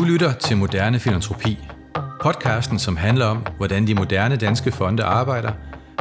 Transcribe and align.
Du 0.00 0.04
lytter 0.04 0.32
til 0.32 0.56
Moderne 0.56 0.98
Filantropi, 0.98 1.58
podcasten, 2.22 2.78
som 2.78 2.96
handler 2.96 3.26
om, 3.26 3.46
hvordan 3.56 3.86
de 3.86 3.94
moderne 3.94 4.36
danske 4.36 4.72
fonde 4.72 5.04
arbejder, 5.04 5.52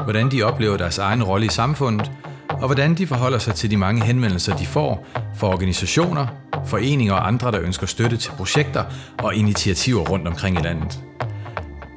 hvordan 0.04 0.32
de 0.32 0.44
oplever 0.44 0.78
deres 0.78 0.98
egen 0.98 1.24
rolle 1.24 1.46
i 1.46 1.50
samfundet, 1.50 2.12
og 2.50 2.66
hvordan 2.66 2.96
de 2.96 3.08
forholder 3.08 3.38
sig 3.38 3.56
til 3.56 3.72
de 3.72 3.78
mange 3.78 4.04
henvendelser, 4.04 4.58
de 4.58 4.66
får 4.66 5.08
fra 5.36 5.48
organisationer, 5.48 6.28
foreninger 6.66 7.14
og 7.14 7.28
andre, 7.28 7.52
der 7.52 7.62
ønsker 7.62 7.88
støtte 7.88 8.18
til 8.18 8.32
projekter 8.32 8.84
og 9.18 9.36
initiativer 9.36 10.02
rundt 10.02 10.28
omkring 10.28 10.60
i 10.60 10.64
landet. 10.64 11.00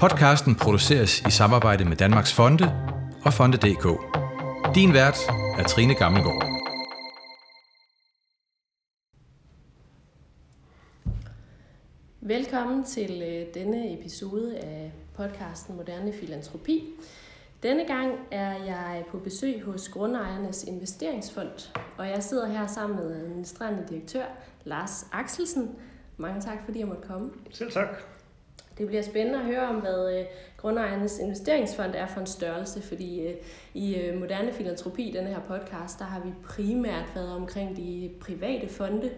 Podcasten 0.01 0.55
produceres 0.55 1.23
i 1.29 1.31
samarbejde 1.31 1.85
med 1.85 1.97
Danmarks 1.97 2.33
Fonde 2.33 2.73
og 3.25 3.33
Fonde.dk. 3.33 3.87
Din 4.75 4.93
vært 4.93 5.19
er 5.59 5.63
Trine 5.63 5.95
Gammelgaard. 5.95 6.52
Velkommen 12.25 12.85
til 12.85 13.23
øh, 13.23 13.55
denne 13.55 13.93
episode 13.93 14.59
af 14.59 14.93
podcasten 15.15 15.77
Moderne 15.77 16.13
Filantropi. 16.13 16.85
Denne 17.63 17.87
gang 17.87 18.19
er 18.31 18.65
jeg 18.65 19.05
på 19.09 19.19
besøg 19.19 19.63
hos 19.63 19.89
Grundejernes 19.89 20.65
Investeringsfond, 20.65 21.73
og 21.99 22.09
jeg 22.09 22.23
sidder 22.23 22.47
her 22.47 22.67
sammen 22.67 22.99
med 22.99 23.17
administrerende 23.17 23.85
direktør 23.89 24.25
Lars 24.65 25.07
Axelsen. 25.13 25.71
Mange 26.17 26.41
tak, 26.41 26.59
fordi 26.65 26.79
jeg 26.79 26.89
måtte 26.89 27.09
komme. 27.09 27.31
Selv 27.51 27.71
tak. 27.71 28.03
Det 28.79 28.87
bliver 28.87 29.03
spændende 29.03 29.39
at 29.39 29.45
høre 29.45 29.69
om, 29.69 29.77
hvad 29.77 30.19
øh, 30.19 30.25
Grundejernes 30.57 31.19
Investeringsfond 31.19 31.95
er 31.95 32.07
for 32.07 32.21
en 32.21 32.27
størrelse, 32.27 32.83
fordi 32.83 33.27
øh, 33.27 33.35
i 33.75 33.97
øh, 33.97 34.21
Moderne 34.21 34.53
Filantropi, 34.53 35.13
denne 35.17 35.29
her 35.29 35.41
podcast, 35.41 35.99
der 35.99 36.05
har 36.05 36.21
vi 36.21 36.31
primært 36.45 37.05
været 37.15 37.33
omkring 37.33 37.77
de 37.77 38.11
private 38.21 38.69
fonde, 38.69 39.11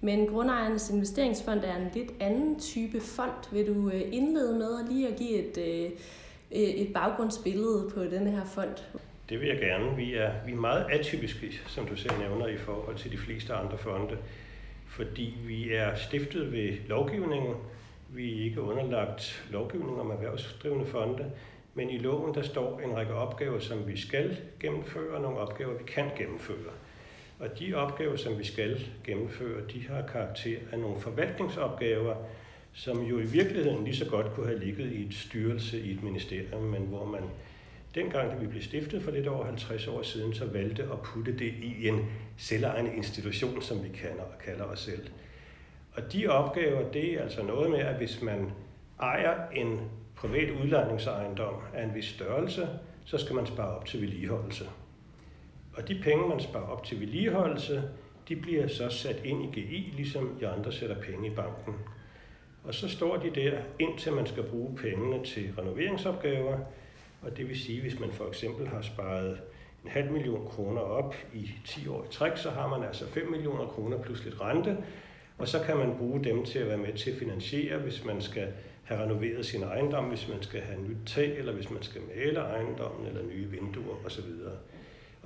men 0.00 0.26
Grundejernes 0.26 0.90
Investeringsfond 0.90 1.64
er 1.64 1.76
en 1.76 1.88
lidt 1.94 2.12
anden 2.20 2.60
type 2.60 3.00
fond. 3.00 3.52
Vil 3.52 3.66
du 3.66 3.90
øh, 3.90 4.02
indlede 4.12 4.58
med 4.58 4.80
at 4.80 4.92
lige 4.92 5.08
at 5.08 5.16
give 5.16 5.38
et, 5.38 5.58
øh, 5.58 5.90
øh, 6.52 6.68
et 6.68 6.92
baggrundsbillede 6.92 7.90
på 7.94 8.04
denne 8.04 8.30
her 8.30 8.44
fond? 8.44 8.76
Det 9.28 9.40
vil 9.40 9.48
jeg 9.48 9.58
gerne. 9.58 9.96
Vi 9.96 10.14
er, 10.14 10.32
vi 10.46 10.52
er 10.52 10.56
meget 10.56 10.86
atypiske, 10.90 11.60
som 11.66 11.86
du 11.86 11.96
selv 11.96 12.18
nævner, 12.18 12.46
i 12.46 12.56
forhold 12.56 12.96
til 12.96 13.12
de 13.12 13.18
fleste 13.18 13.54
andre 13.54 13.78
fonde, 13.78 14.18
fordi 14.88 15.34
vi 15.46 15.72
er 15.72 15.94
stiftet 15.94 16.52
ved 16.52 16.72
lovgivningen. 16.88 17.54
Vi 18.08 18.40
er 18.40 18.44
ikke 18.44 18.60
underlagt 18.60 19.46
lovgivning 19.50 20.00
om 20.00 20.10
erhvervsdrivende 20.10 20.86
fonde, 20.86 21.30
men 21.74 21.90
i 21.90 21.98
loven 21.98 22.34
der 22.34 22.42
står 22.42 22.80
en 22.80 22.96
række 22.96 23.14
opgaver, 23.14 23.58
som 23.58 23.88
vi 23.88 24.00
skal 24.00 24.36
gennemføre, 24.60 25.16
og 25.16 25.22
nogle 25.22 25.38
opgaver, 25.38 25.78
vi 25.78 25.84
kan 25.84 26.04
gennemføre. 26.18 26.72
Og 27.38 27.58
de 27.58 27.74
opgaver, 27.74 28.16
som 28.16 28.38
vi 28.38 28.44
skal 28.44 28.88
gennemføre, 29.04 29.66
de 29.72 29.88
har 29.88 30.06
karakter 30.06 30.58
af 30.72 30.78
nogle 30.78 31.00
forvaltningsopgaver, 31.00 32.14
som 32.72 33.02
jo 33.02 33.18
i 33.18 33.24
virkeligheden 33.26 33.84
lige 33.84 33.96
så 33.96 34.04
godt 34.10 34.34
kunne 34.34 34.46
have 34.46 34.58
ligget 34.58 34.92
i 34.92 35.06
et 35.06 35.14
styrelse 35.14 35.80
i 35.80 35.94
et 35.94 36.02
ministerium, 36.02 36.62
men 36.62 36.82
hvor 36.82 37.04
man 37.04 37.22
dengang, 37.94 38.30
da 38.30 38.36
vi 38.36 38.46
blev 38.46 38.62
stiftet 38.62 39.02
for 39.02 39.10
lidt 39.10 39.26
over 39.26 39.44
50 39.44 39.86
år 39.86 40.02
siden, 40.02 40.34
så 40.34 40.44
valgte 40.44 40.82
at 40.82 41.00
putte 41.04 41.38
det 41.38 41.54
i 41.62 41.88
en 41.88 42.06
selvejende 42.36 42.96
institution, 42.96 43.62
som 43.62 43.84
vi 43.84 43.88
kalder, 43.88 44.24
kalder 44.44 44.64
os 44.64 44.80
selv. 44.80 45.06
Og 45.92 46.12
de 46.12 46.26
opgaver, 46.26 46.90
det 46.92 47.14
er 47.14 47.22
altså 47.22 47.42
noget 47.42 47.70
med, 47.70 47.78
at 47.78 47.96
hvis 47.96 48.22
man 48.22 48.52
ejer 49.00 49.50
en 49.50 49.80
privat 50.16 50.50
udlejningsejendom 50.50 51.54
af 51.74 51.84
en 51.84 51.94
vis 51.94 52.04
størrelse, 52.04 52.68
så 53.04 53.18
skal 53.18 53.36
man 53.36 53.46
spare 53.46 53.76
op 53.76 53.86
til 53.86 54.00
vedligeholdelse. 54.00 54.64
Og 55.76 55.88
de 55.88 56.00
penge, 56.02 56.28
man 56.28 56.40
sparer 56.40 56.66
op 56.66 56.84
til 56.84 57.00
vedligeholdelse, 57.00 57.82
de 58.28 58.36
bliver 58.36 58.66
så 58.66 58.88
sat 58.88 59.20
ind 59.24 59.42
i 59.44 59.60
GI, 59.60 59.92
ligesom 59.96 60.38
I 60.40 60.44
andre 60.44 60.72
sætter 60.72 60.96
penge 61.00 61.26
i 61.26 61.34
banken. 61.34 61.74
Og 62.64 62.74
så 62.74 62.88
står 62.88 63.16
de 63.16 63.30
der, 63.30 63.58
indtil 63.78 64.12
man 64.12 64.26
skal 64.26 64.42
bruge 64.42 64.76
pengene 64.76 65.24
til 65.24 65.52
renoveringsopgaver. 65.58 66.58
Og 67.22 67.36
det 67.36 67.48
vil 67.48 67.60
sige, 67.60 67.80
hvis 67.80 68.00
man 68.00 68.12
for 68.12 68.28
eksempel 68.28 68.68
har 68.68 68.82
sparet 68.82 69.40
en 69.84 69.90
halv 69.90 70.12
million 70.12 70.46
kroner 70.46 70.80
op 70.80 71.14
i 71.34 71.50
10 71.64 71.88
år 71.88 72.04
i 72.04 72.12
træk, 72.12 72.36
så 72.36 72.50
har 72.50 72.68
man 72.68 72.88
altså 72.88 73.06
5 73.06 73.30
millioner 73.30 73.66
kroner 73.66 74.02
plus 74.02 74.24
lidt 74.24 74.40
rente. 74.40 74.76
Og 75.38 75.48
så 75.48 75.62
kan 75.66 75.76
man 75.76 75.96
bruge 75.98 76.24
dem 76.24 76.44
til 76.44 76.58
at 76.58 76.68
være 76.68 76.78
med 76.78 76.92
til 76.92 77.10
at 77.10 77.16
finansiere, 77.16 77.78
hvis 77.78 78.04
man 78.04 78.20
skal 78.20 78.52
have 78.84 79.02
renoveret 79.02 79.46
sin 79.46 79.62
ejendom, 79.62 80.04
hvis 80.04 80.28
man 80.28 80.42
skal 80.42 80.60
have 80.60 80.80
nyt 80.80 81.06
tag, 81.06 81.38
eller 81.38 81.52
hvis 81.52 81.70
man 81.70 81.82
skal 81.82 82.00
male 82.16 82.40
ejendommen, 82.40 83.06
eller 83.06 83.22
nye 83.22 83.50
vinduer 83.50 83.96
osv. 84.06 84.30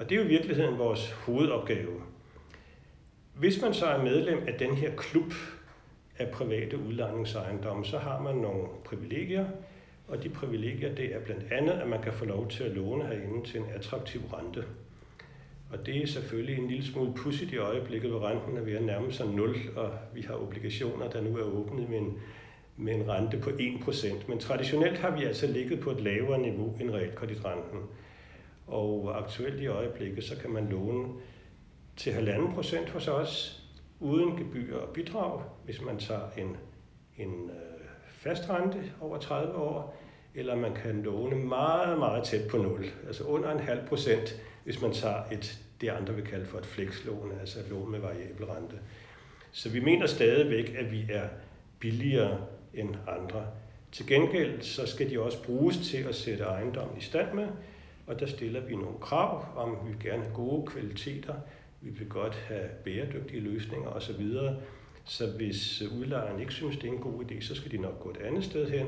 Og 0.01 0.09
det 0.09 0.15
er 0.15 0.21
jo 0.21 0.27
i 0.27 0.29
virkeligheden 0.29 0.79
vores 0.79 1.11
hovedopgave. 1.11 2.03
Hvis 3.35 3.63
man 3.63 3.75
så 3.75 3.87
er 3.87 4.03
medlem 4.03 4.43
af 4.49 4.55
den 4.59 4.75
her 4.75 4.91
klub 4.97 5.33
af 6.19 6.31
private 6.31 6.79
udlejningsejendomme, 6.79 7.85
så 7.85 7.99
har 7.99 8.21
man 8.21 8.37
nogle 8.37 8.69
privilegier, 8.85 9.47
og 10.09 10.23
de 10.23 10.29
privilegier 10.29 10.95
det 10.95 11.15
er 11.15 11.21
blandt 11.21 11.53
andet, 11.53 11.73
at 11.73 11.89
man 11.89 12.03
kan 12.03 12.13
få 12.13 12.25
lov 12.25 12.49
til 12.49 12.65
at 12.65 12.71
låne 12.71 13.07
herinde 13.07 13.47
til 13.47 13.61
en 13.61 13.67
attraktiv 13.75 14.21
rente. 14.21 14.65
Og 15.73 15.87
det 15.87 16.03
er 16.03 16.07
selvfølgelig 16.07 16.59
en 16.59 16.69
lille 16.69 16.87
smule 16.87 17.15
pudsigt 17.15 17.53
i 17.53 17.57
øjeblikket, 17.57 18.11
hvor 18.11 18.29
renten 18.29 18.57
er 18.57 18.63
ved 18.63 18.73
at 18.73 18.83
nærme 18.83 19.13
sig 19.13 19.27
0, 19.27 19.57
og 19.77 19.91
vi 20.15 20.23
har 20.23 20.35
obligationer, 20.35 21.11
der 21.11 21.21
nu 21.21 21.37
er 21.37 21.43
åbnet 21.43 21.89
med 21.89 21.99
en, 21.99 22.19
med 22.77 22.95
en 22.95 23.09
rente 23.09 23.39
på 23.39 23.51
1%. 23.51 24.29
Men 24.29 24.39
traditionelt 24.39 24.99
har 24.99 25.17
vi 25.17 25.25
altså 25.25 25.47
ligget 25.47 25.81
på 25.81 25.91
et 25.91 26.01
lavere 26.01 26.39
niveau 26.39 26.77
end 26.81 26.91
realkreditrenten. 26.91 27.81
Og 28.71 29.19
aktuelt 29.19 29.61
i 29.61 29.67
øjeblikket, 29.67 30.25
så 30.25 30.37
kan 30.37 30.51
man 30.51 30.69
låne 30.69 31.09
til 31.97 32.11
1,5 32.11 32.55
procent 32.55 32.91
hos 32.91 33.09
os, 33.09 33.63
uden 34.01 34.37
gebyr 34.39 34.77
og 34.77 34.89
bidrag, 34.89 35.43
hvis 35.65 35.83
man 35.83 35.99
tager 35.99 36.31
en, 36.39 36.57
en 37.17 37.51
øh, 37.51 37.87
fast 38.07 38.51
rente 38.51 38.93
over 39.01 39.19
30 39.19 39.55
år, 39.55 39.97
eller 40.35 40.57
man 40.57 40.75
kan 40.75 41.03
låne 41.03 41.37
meget, 41.37 41.99
meget 41.99 42.25
tæt 42.25 42.49
på 42.51 42.57
0, 42.57 42.87
altså 43.07 43.25
under 43.25 43.51
en 43.53 43.61
halv 43.61 43.87
procent, 43.87 44.41
hvis 44.65 44.83
man 44.83 44.93
tager 44.93 45.23
et, 45.33 45.61
det 45.81 45.89
andre 45.89 46.15
vil 46.15 46.27
kalde 46.27 46.47
for 46.47 46.59
et 46.59 46.67
flekslån, 46.67 47.33
altså 47.41 47.59
et 47.59 47.69
lån 47.71 47.91
med 47.91 47.99
variabel 47.99 48.45
rente. 48.45 48.79
Så 49.53 49.69
vi 49.71 49.81
mener 49.81 50.07
stadigvæk, 50.07 50.75
at 50.79 50.93
vi 50.93 51.07
er 51.13 51.29
billigere 51.79 52.39
end 52.75 52.95
andre. 53.09 53.47
Til 53.93 54.07
gengæld 54.07 54.63
så 54.63 54.87
skal 54.87 55.11
de 55.11 55.21
også 55.21 55.43
bruges 55.43 55.91
til 55.91 55.99
at 56.09 56.15
sætte 56.15 56.45
ejendommen 56.45 56.99
i 56.99 57.01
stand 57.01 57.33
med, 57.35 57.47
og 58.11 58.21
der 58.21 58.27
stiller 58.27 58.61
vi 58.61 58.77
nogle 58.77 58.99
krav 59.01 59.47
om, 59.57 59.73
at 59.73 59.87
vi 59.87 59.93
vil 59.93 60.01
gerne 60.01 60.23
have 60.23 60.35
gode 60.35 60.67
kvaliteter, 60.67 61.35
vi 61.81 61.91
vil 61.91 62.09
godt 62.09 62.35
have 62.35 62.69
bæredygtige 62.85 63.41
løsninger 63.41 63.89
osv. 63.89 64.27
Så 65.05 65.31
hvis 65.37 65.83
øh, 65.83 65.99
udlejeren 65.99 66.41
ikke 66.41 66.53
synes, 66.53 66.77
det 66.77 66.89
er 66.89 66.93
en 66.93 66.99
god 66.99 67.25
idé, 67.25 67.41
så 67.41 67.55
skal 67.55 67.71
de 67.71 67.79
nok 67.79 68.01
gå 68.01 68.11
et 68.11 68.17
andet 68.17 68.45
sted 68.45 68.71
hen. 68.71 68.87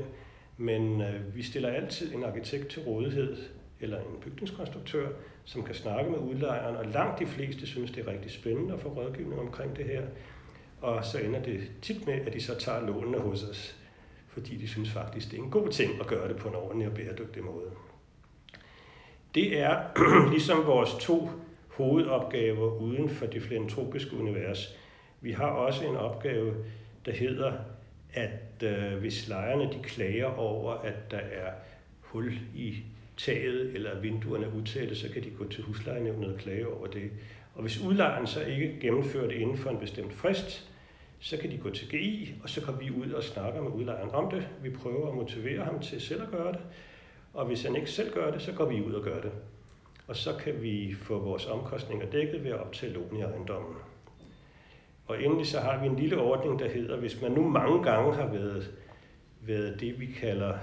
Men 0.57 1.01
øh, 1.01 1.35
vi 1.35 1.43
stiller 1.43 1.69
altid 1.69 2.15
en 2.15 2.23
arkitekt 2.23 2.67
til 2.67 2.81
rådighed, 2.81 3.37
eller 3.79 3.99
en 3.99 4.21
bygningskonstruktør, 4.21 5.09
som 5.45 5.63
kan 5.63 5.75
snakke 5.75 6.11
med 6.11 6.19
udlejeren, 6.19 6.75
og 6.75 6.85
langt 6.85 7.19
de 7.19 7.25
fleste 7.25 7.67
synes, 7.67 7.91
det 7.91 8.07
er 8.07 8.11
rigtig 8.11 8.31
spændende 8.31 8.73
at 8.73 8.79
få 8.79 8.89
rådgivning 8.89 9.41
omkring 9.41 9.75
det 9.75 9.85
her. 9.85 10.01
Og 10.81 11.05
så 11.05 11.17
ender 11.19 11.41
det 11.41 11.71
tit 11.81 12.05
med, 12.05 12.13
at 12.13 12.33
de 12.33 12.41
så 12.41 12.59
tager 12.59 12.87
lånene 12.87 13.19
hos 13.19 13.43
os, 13.43 13.77
fordi 14.27 14.57
de 14.57 14.67
synes 14.67 14.89
faktisk, 14.89 15.31
det 15.31 15.39
er 15.39 15.43
en 15.43 15.51
god 15.51 15.69
ting 15.69 15.99
at 15.99 16.07
gøre 16.07 16.27
det 16.27 16.37
på 16.37 16.47
en 16.47 16.55
ordentlig 16.55 16.87
og 16.87 16.93
bæredygtig 16.93 17.43
måde. 17.43 17.71
Det 19.35 19.59
er 19.59 19.79
ligesom 20.33 20.65
vores 20.65 20.89
to 20.99 21.29
hovedopgaver 21.67 22.81
uden 22.81 23.09
for 23.09 23.25
det 23.25 23.41
filantropiske 23.41 24.17
univers. 24.17 24.77
Vi 25.21 25.31
har 25.31 25.47
også 25.47 25.85
en 25.85 25.95
opgave, 25.95 26.53
der 27.05 27.11
hedder, 27.11 27.53
at 28.13 28.63
øh, 28.63 28.99
hvis 28.99 29.27
lejerne 29.27 29.63
de 29.63 29.79
klager 29.83 30.37
over, 30.37 30.73
at 30.73 31.11
der 31.11 31.17
er 31.17 31.51
hul 32.01 32.33
i 32.55 32.75
taget 33.17 33.73
eller 33.73 33.99
vinduerne 33.99 34.45
er 34.45 34.51
utætte, 34.51 34.95
så 34.95 35.09
kan 35.13 35.23
de 35.23 35.29
gå 35.29 35.47
til 35.47 35.63
huslejenævnet 35.63 36.33
og 36.33 36.39
klage 36.39 36.67
over 36.67 36.87
det. 36.87 37.11
Og 37.55 37.61
hvis 37.61 37.81
udlejeren 37.81 38.27
så 38.27 38.43
ikke 38.45 38.77
gennemfører 38.81 39.27
det 39.27 39.35
inden 39.35 39.57
for 39.57 39.69
en 39.69 39.77
bestemt 39.77 40.13
frist, 40.13 40.69
så 41.19 41.37
kan 41.37 41.51
de 41.51 41.57
gå 41.57 41.69
til 41.69 41.89
GI, 41.89 42.35
og 42.43 42.49
så 42.49 42.61
kommer 42.61 42.81
vi 42.81 42.91
ud 42.91 43.11
og 43.11 43.23
snakker 43.23 43.61
med 43.61 43.71
udlejeren 43.71 44.09
om 44.09 44.31
det. 44.31 44.47
Vi 44.63 44.69
prøver 44.69 45.07
at 45.07 45.15
motivere 45.15 45.65
ham 45.65 45.79
til 45.79 46.01
selv 46.01 46.21
at 46.21 46.31
gøre 46.31 46.51
det. 46.51 46.61
Og 47.33 47.45
hvis 47.45 47.63
han 47.63 47.75
ikke 47.75 47.91
selv 47.91 48.13
gør 48.13 48.31
det, 48.31 48.41
så 48.41 48.51
går 48.51 48.65
vi 48.65 48.81
ud 48.81 48.93
og 48.93 49.03
gør 49.03 49.21
det. 49.21 49.31
Og 50.07 50.15
så 50.15 50.35
kan 50.43 50.61
vi 50.61 50.95
få 51.01 51.19
vores 51.19 51.45
omkostninger 51.45 52.05
dækket 52.09 52.43
ved 52.43 52.51
at 52.51 52.59
optage 52.59 52.93
lån 52.93 53.15
i 53.17 53.21
ejendommen. 53.21 53.75
Og 55.05 55.23
endelig 55.23 55.47
så 55.47 55.59
har 55.59 55.81
vi 55.81 55.87
en 55.87 55.95
lille 55.95 56.21
ordning, 56.21 56.59
der 56.59 56.69
hedder, 56.69 56.97
hvis 56.97 57.21
man 57.21 57.31
nu 57.31 57.49
mange 57.49 57.83
gange 57.83 58.15
har 58.15 58.27
været, 58.27 58.71
været 59.41 59.79
det, 59.79 59.99
vi 59.99 60.05
kalder 60.05 60.57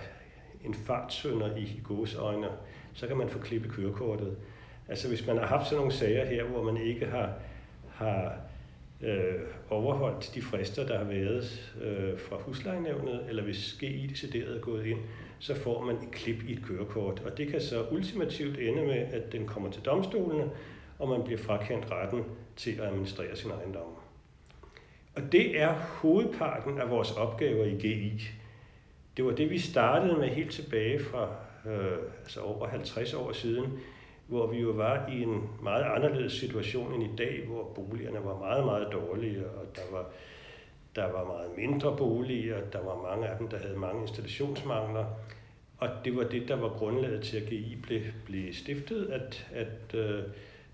en 0.64 0.74
fartsønder 0.74 1.56
i 1.56 1.80
godsøjne, 1.84 2.48
så 2.92 3.06
kan 3.06 3.16
man 3.16 3.28
få 3.28 3.38
klippet 3.38 3.72
kørekortet. 3.72 4.36
Altså 4.88 5.08
hvis 5.08 5.26
man 5.26 5.38
har 5.38 5.46
haft 5.46 5.64
sådan 5.64 5.76
nogle 5.76 5.92
sager 5.92 6.24
her, 6.24 6.44
hvor 6.44 6.62
man 6.62 6.76
ikke 6.76 7.06
har, 7.06 7.32
har 7.88 8.36
øh, 9.02 9.34
overholdt 9.70 10.30
de 10.34 10.42
frister, 10.42 10.86
der 10.86 10.98
har 10.98 11.04
været 11.04 11.72
øh, 11.82 12.18
fra 12.18 12.36
huslejenævnet, 12.36 13.24
eller 13.28 13.42
hvis 13.42 13.76
GI 13.80 14.06
decideret 14.06 14.56
er 14.56 14.60
gået 14.60 14.86
ind, 14.86 14.98
så 15.38 15.54
får 15.54 15.82
man 15.84 15.96
et 15.96 16.10
klip 16.12 16.42
i 16.48 16.52
et 16.52 16.62
kørekort. 16.64 17.22
Og 17.24 17.38
det 17.38 17.48
kan 17.48 17.60
så 17.60 17.86
ultimativt 17.90 18.58
ende 18.58 18.82
med, 18.82 19.06
at 19.12 19.32
den 19.32 19.46
kommer 19.46 19.70
til 19.70 19.82
domstolene, 19.82 20.50
og 20.98 21.08
man 21.08 21.22
bliver 21.24 21.38
frakendt 21.38 21.90
retten 21.90 22.24
til 22.56 22.70
at 22.70 22.80
administrere 22.80 23.36
sin 23.36 23.50
ejendom. 23.50 23.94
Og 25.14 25.32
det 25.32 25.60
er 25.60 25.72
hovedparten 25.72 26.78
af 26.78 26.90
vores 26.90 27.12
opgaver 27.12 27.64
i 27.64 27.74
GI. 27.74 28.22
Det 29.16 29.24
var 29.24 29.30
det, 29.32 29.50
vi 29.50 29.58
startede 29.58 30.18
med 30.18 30.28
helt 30.28 30.50
tilbage 30.50 30.98
fra 30.98 31.28
øh, 31.66 31.98
altså 32.20 32.40
over 32.40 32.68
50 32.68 33.14
år 33.14 33.32
siden, 33.32 33.78
hvor 34.30 34.46
vi 34.46 34.58
jo 34.58 34.70
var 34.70 35.08
i 35.12 35.22
en 35.22 35.48
meget 35.62 35.84
anderledes 35.84 36.32
situation 36.32 36.94
end 36.94 37.02
i 37.02 37.16
dag, 37.16 37.44
hvor 37.46 37.64
boligerne 37.74 38.24
var 38.24 38.38
meget, 38.38 38.64
meget 38.64 38.88
dårlige, 38.92 39.46
og 39.46 39.76
der 39.76 39.82
var, 39.92 40.06
der 40.96 41.12
var 41.12 41.24
meget 41.24 41.50
mindre 41.56 41.96
boliger, 41.96 42.60
der 42.72 42.84
var 42.84 43.02
mange 43.10 43.28
af 43.28 43.38
dem, 43.38 43.48
der 43.48 43.58
havde 43.58 43.78
mange 43.78 44.02
installationsmangler, 44.02 45.04
og 45.78 45.88
det 46.04 46.16
var 46.16 46.24
det, 46.24 46.48
der 46.48 46.56
var 46.56 46.68
grundlaget 46.68 47.22
til, 47.22 47.36
at 47.36 47.46
GI 47.46 47.78
blev, 47.82 48.00
blev 48.24 48.52
stiftet, 48.54 49.06
at, 49.06 49.46
at, 49.54 49.94
øh, 49.94 50.22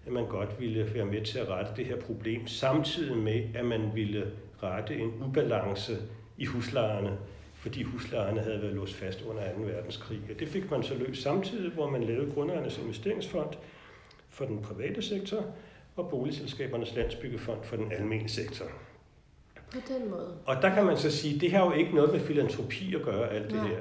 at 0.07 0.13
man 0.13 0.27
godt 0.27 0.61
ville 0.61 0.95
være 0.95 1.05
med 1.05 1.25
til 1.25 1.39
at 1.39 1.49
rette 1.49 1.73
det 1.77 1.87
her 1.87 2.01
problem, 2.01 2.47
samtidig 2.47 3.17
med, 3.17 3.43
at 3.55 3.65
man 3.65 3.91
ville 3.95 4.33
rette 4.63 4.95
en 4.95 5.13
ubalance 5.27 5.93
i 6.39 6.45
huslejerne, 6.45 7.19
fordi 7.67 7.83
huslejerne 7.83 8.41
havde 8.41 8.63
været 8.63 8.75
låst 8.75 8.95
fast 8.95 9.23
under 9.23 9.53
2. 9.53 9.61
verdenskrig. 9.61 10.21
Og 10.31 10.41
det 10.41 10.49
fik 10.49 10.71
man 10.71 10.83
så 10.83 10.95
løst 10.95 11.23
samtidig, 11.23 11.73
hvor 11.73 11.91
man 11.91 12.05
lavede 12.05 12.33
Grundejernes 12.33 12.79
Investeringsfond 12.79 13.49
for 14.29 14.45
den 14.45 14.63
private 14.63 15.03
sektor 15.03 15.45
og 15.97 16.11
Boligselskabernes 16.11 16.95
Landsbyggefond 16.95 17.65
for 17.65 17.77
den 17.77 17.93
almene 17.93 18.29
sektor. 18.29 18.65
På 19.73 19.79
den 19.89 20.11
måde. 20.11 20.35
Og 20.47 20.63
der 20.63 20.75
kan 20.75 20.85
man 20.85 20.97
så 20.97 21.11
sige, 21.11 21.35
at 21.35 21.41
det 21.41 21.53
har 21.53 21.65
jo 21.65 21.73
ikke 21.73 21.95
noget 21.95 22.13
med 22.13 22.21
filantropi 22.21 22.95
at 22.95 23.03
gøre, 23.03 23.31
alt 23.31 23.45
det 23.45 23.55
Nej. 23.55 23.69
her. 23.69 23.81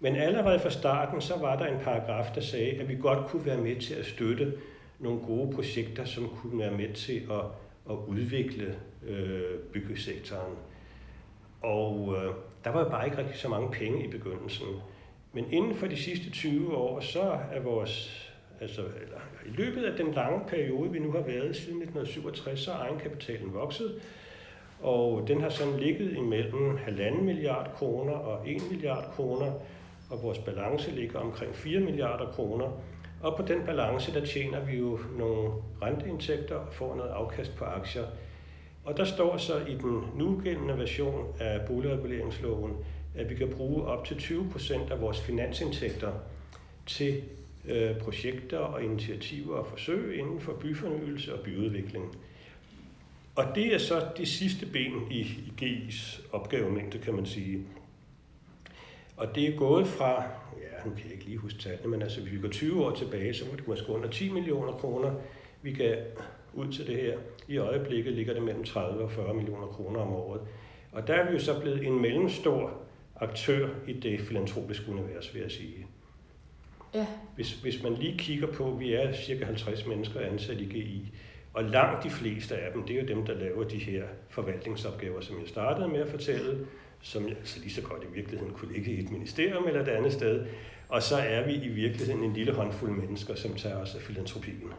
Men 0.00 0.16
allerede 0.16 0.60
fra 0.60 0.70
starten, 0.70 1.20
så 1.20 1.38
var 1.38 1.58
der 1.58 1.66
en 1.66 1.80
paragraf, 1.80 2.30
der 2.34 2.40
sagde, 2.40 2.70
at 2.70 2.88
vi 2.88 2.96
godt 3.00 3.28
kunne 3.28 3.46
være 3.46 3.58
med 3.58 3.76
til 3.80 3.94
at 3.94 4.06
støtte 4.06 4.54
nogle 4.98 5.20
gode 5.20 5.54
projekter, 5.54 6.04
som 6.04 6.28
kunne 6.28 6.58
være 6.58 6.72
med 6.72 6.94
til 6.94 7.22
at, 7.30 7.44
at 7.90 7.96
udvikle 8.06 8.76
øh, 9.08 9.58
byggesektoren. 9.72 10.54
Og 11.62 12.14
øh, 12.16 12.34
der 12.64 12.70
var 12.70 12.80
jo 12.80 12.88
bare 12.88 13.04
ikke 13.04 13.18
rigtig 13.18 13.36
så 13.36 13.48
mange 13.48 13.70
penge 13.70 14.04
i 14.04 14.08
begyndelsen. 14.08 14.66
Men 15.32 15.52
inden 15.52 15.74
for 15.74 15.86
de 15.86 15.96
sidste 15.96 16.30
20 16.30 16.76
år, 16.76 17.00
så 17.00 17.38
er 17.52 17.60
vores, 17.60 18.28
altså 18.60 18.80
eller, 18.80 19.20
i 19.46 19.50
løbet 19.50 19.84
af 19.84 19.96
den 19.96 20.14
lange 20.14 20.40
periode, 20.48 20.90
vi 20.90 20.98
nu 20.98 21.12
har 21.12 21.20
været 21.20 21.56
siden 21.56 21.82
1967, 21.82 22.60
så 22.60 22.72
er 22.72 22.76
egenkapitalen 22.76 23.54
vokset. 23.54 24.02
Og 24.82 25.28
den 25.28 25.40
har 25.40 25.48
sådan 25.48 25.76
ligget 25.76 26.16
imellem 26.16 26.76
1,5 26.76 27.20
milliard 27.20 27.70
kroner 27.74 28.12
og 28.12 28.50
1 28.50 28.62
milliard 28.70 29.04
kroner, 29.16 29.52
og 30.10 30.22
vores 30.22 30.38
balance 30.38 30.90
ligger 30.90 31.18
omkring 31.18 31.54
4 31.54 31.80
milliarder 31.80 32.26
kroner. 32.26 32.70
Og 33.22 33.36
på 33.36 33.42
den 33.42 33.62
balance, 33.66 34.14
der 34.14 34.26
tjener 34.26 34.64
vi 34.64 34.78
jo 34.78 34.98
nogle 35.18 35.50
renteindtægter 35.82 36.54
og 36.54 36.72
får 36.72 36.94
noget 36.96 37.10
afkast 37.10 37.56
på 37.56 37.64
aktier. 37.64 38.04
Og 38.84 38.96
der 38.96 39.04
står 39.04 39.36
så 39.36 39.58
i 39.58 39.74
den 39.74 40.04
nugældende 40.16 40.78
version 40.78 41.34
af 41.40 41.66
boligreguleringsloven, 41.66 42.76
at 43.14 43.30
vi 43.30 43.34
kan 43.34 43.48
bruge 43.56 43.84
op 43.84 44.04
til 44.04 44.16
20 44.16 44.50
procent 44.50 44.90
af 44.90 45.00
vores 45.00 45.20
finansindtægter 45.20 46.12
til 46.86 47.22
øh, 47.68 47.98
projekter 47.98 48.58
og 48.58 48.84
initiativer 48.84 49.56
og 49.56 49.66
forsøg 49.66 50.18
inden 50.18 50.40
for 50.40 50.52
byfornyelse 50.52 51.34
og 51.34 51.40
byudvikling. 51.44 52.16
Og 53.36 53.44
det 53.54 53.74
er 53.74 53.78
så 53.78 54.06
det 54.16 54.28
sidste 54.28 54.66
ben 54.66 55.06
i, 55.10 55.20
i 55.20 55.52
GI's 55.62 56.20
opgavemængde, 56.32 56.98
kan 56.98 57.14
man 57.14 57.26
sige. 57.26 57.66
Og 59.16 59.34
det 59.34 59.48
er 59.48 59.56
gået 59.56 59.86
fra, 59.86 60.22
ja, 60.62 60.88
nu 60.88 60.94
kan 60.94 61.04
jeg 61.04 61.12
ikke 61.12 61.24
lige 61.24 61.38
huske 61.38 61.58
tallene, 61.58 61.88
men 61.88 62.02
altså 62.02 62.20
hvis 62.20 62.32
vi 62.32 62.38
går 62.38 62.48
20 62.48 62.84
år 62.84 62.94
tilbage, 62.94 63.34
så 63.34 63.44
var 63.50 63.56
det 63.56 63.68
måske 63.68 63.88
under 63.88 64.10
10 64.10 64.30
millioner 64.30 64.72
kroner, 64.72 65.14
vi 65.62 65.72
kan 65.72 65.96
ud 66.54 66.72
til 66.72 66.86
det 66.86 66.96
her. 66.96 67.18
I 67.48 67.56
øjeblikket 67.56 68.12
ligger 68.12 68.34
det 68.34 68.42
mellem 68.42 68.64
30 68.64 69.02
og 69.02 69.10
40 69.10 69.34
millioner 69.34 69.66
kroner 69.66 70.00
om 70.00 70.12
året. 70.12 70.40
Og 70.92 71.08
der 71.08 71.14
er 71.14 71.26
vi 71.26 71.32
jo 71.32 71.38
så 71.38 71.60
blevet 71.60 71.86
en 71.86 72.02
mellemstor 72.02 72.72
aktør 73.16 73.68
i 73.88 73.92
det 73.92 74.20
filantropiske 74.20 74.90
univers, 74.90 75.34
vil 75.34 75.42
jeg 75.42 75.50
sige. 75.50 75.86
Ja, 76.94 77.06
Hvis, 77.34 77.52
hvis 77.52 77.82
man 77.82 77.94
lige 77.94 78.18
kigger 78.18 78.46
på, 78.46 78.70
vi 78.70 78.92
er 78.94 79.12
cirka 79.12 79.44
50 79.44 79.86
mennesker 79.86 80.20
ansat 80.20 80.60
i 80.60 80.64
GI, 80.64 81.12
og 81.54 81.64
langt 81.64 82.04
de 82.04 82.10
fleste 82.10 82.56
af 82.56 82.72
dem, 82.72 82.82
det 82.82 82.96
er 82.96 83.00
jo 83.00 83.08
dem, 83.08 83.26
der 83.26 83.34
laver 83.34 83.64
de 83.64 83.78
her 83.78 84.04
forvaltningsopgaver, 84.28 85.20
som 85.20 85.40
jeg 85.40 85.48
startede 85.48 85.88
med 85.88 86.00
at 86.00 86.08
fortælle, 86.08 86.66
som 87.02 87.26
altså 87.26 87.60
lige 87.60 87.72
så 87.72 87.82
godt 87.82 88.02
i 88.02 88.14
virkeligheden 88.14 88.54
kunne 88.54 88.72
ligge 88.72 88.92
i 88.92 88.98
et 88.98 89.10
ministerium 89.10 89.66
eller 89.66 89.82
et 89.82 89.88
andet 89.88 90.12
sted. 90.12 90.46
Og 90.88 91.02
så 91.02 91.16
er 91.16 91.46
vi 91.46 91.54
i 91.54 91.68
virkeligheden 91.68 92.24
en 92.24 92.32
lille 92.32 92.52
håndfuld 92.52 92.90
mennesker, 92.90 93.34
som 93.34 93.54
tager 93.54 93.76
os 93.76 93.94
af 93.94 94.00
filantropien 94.00 94.72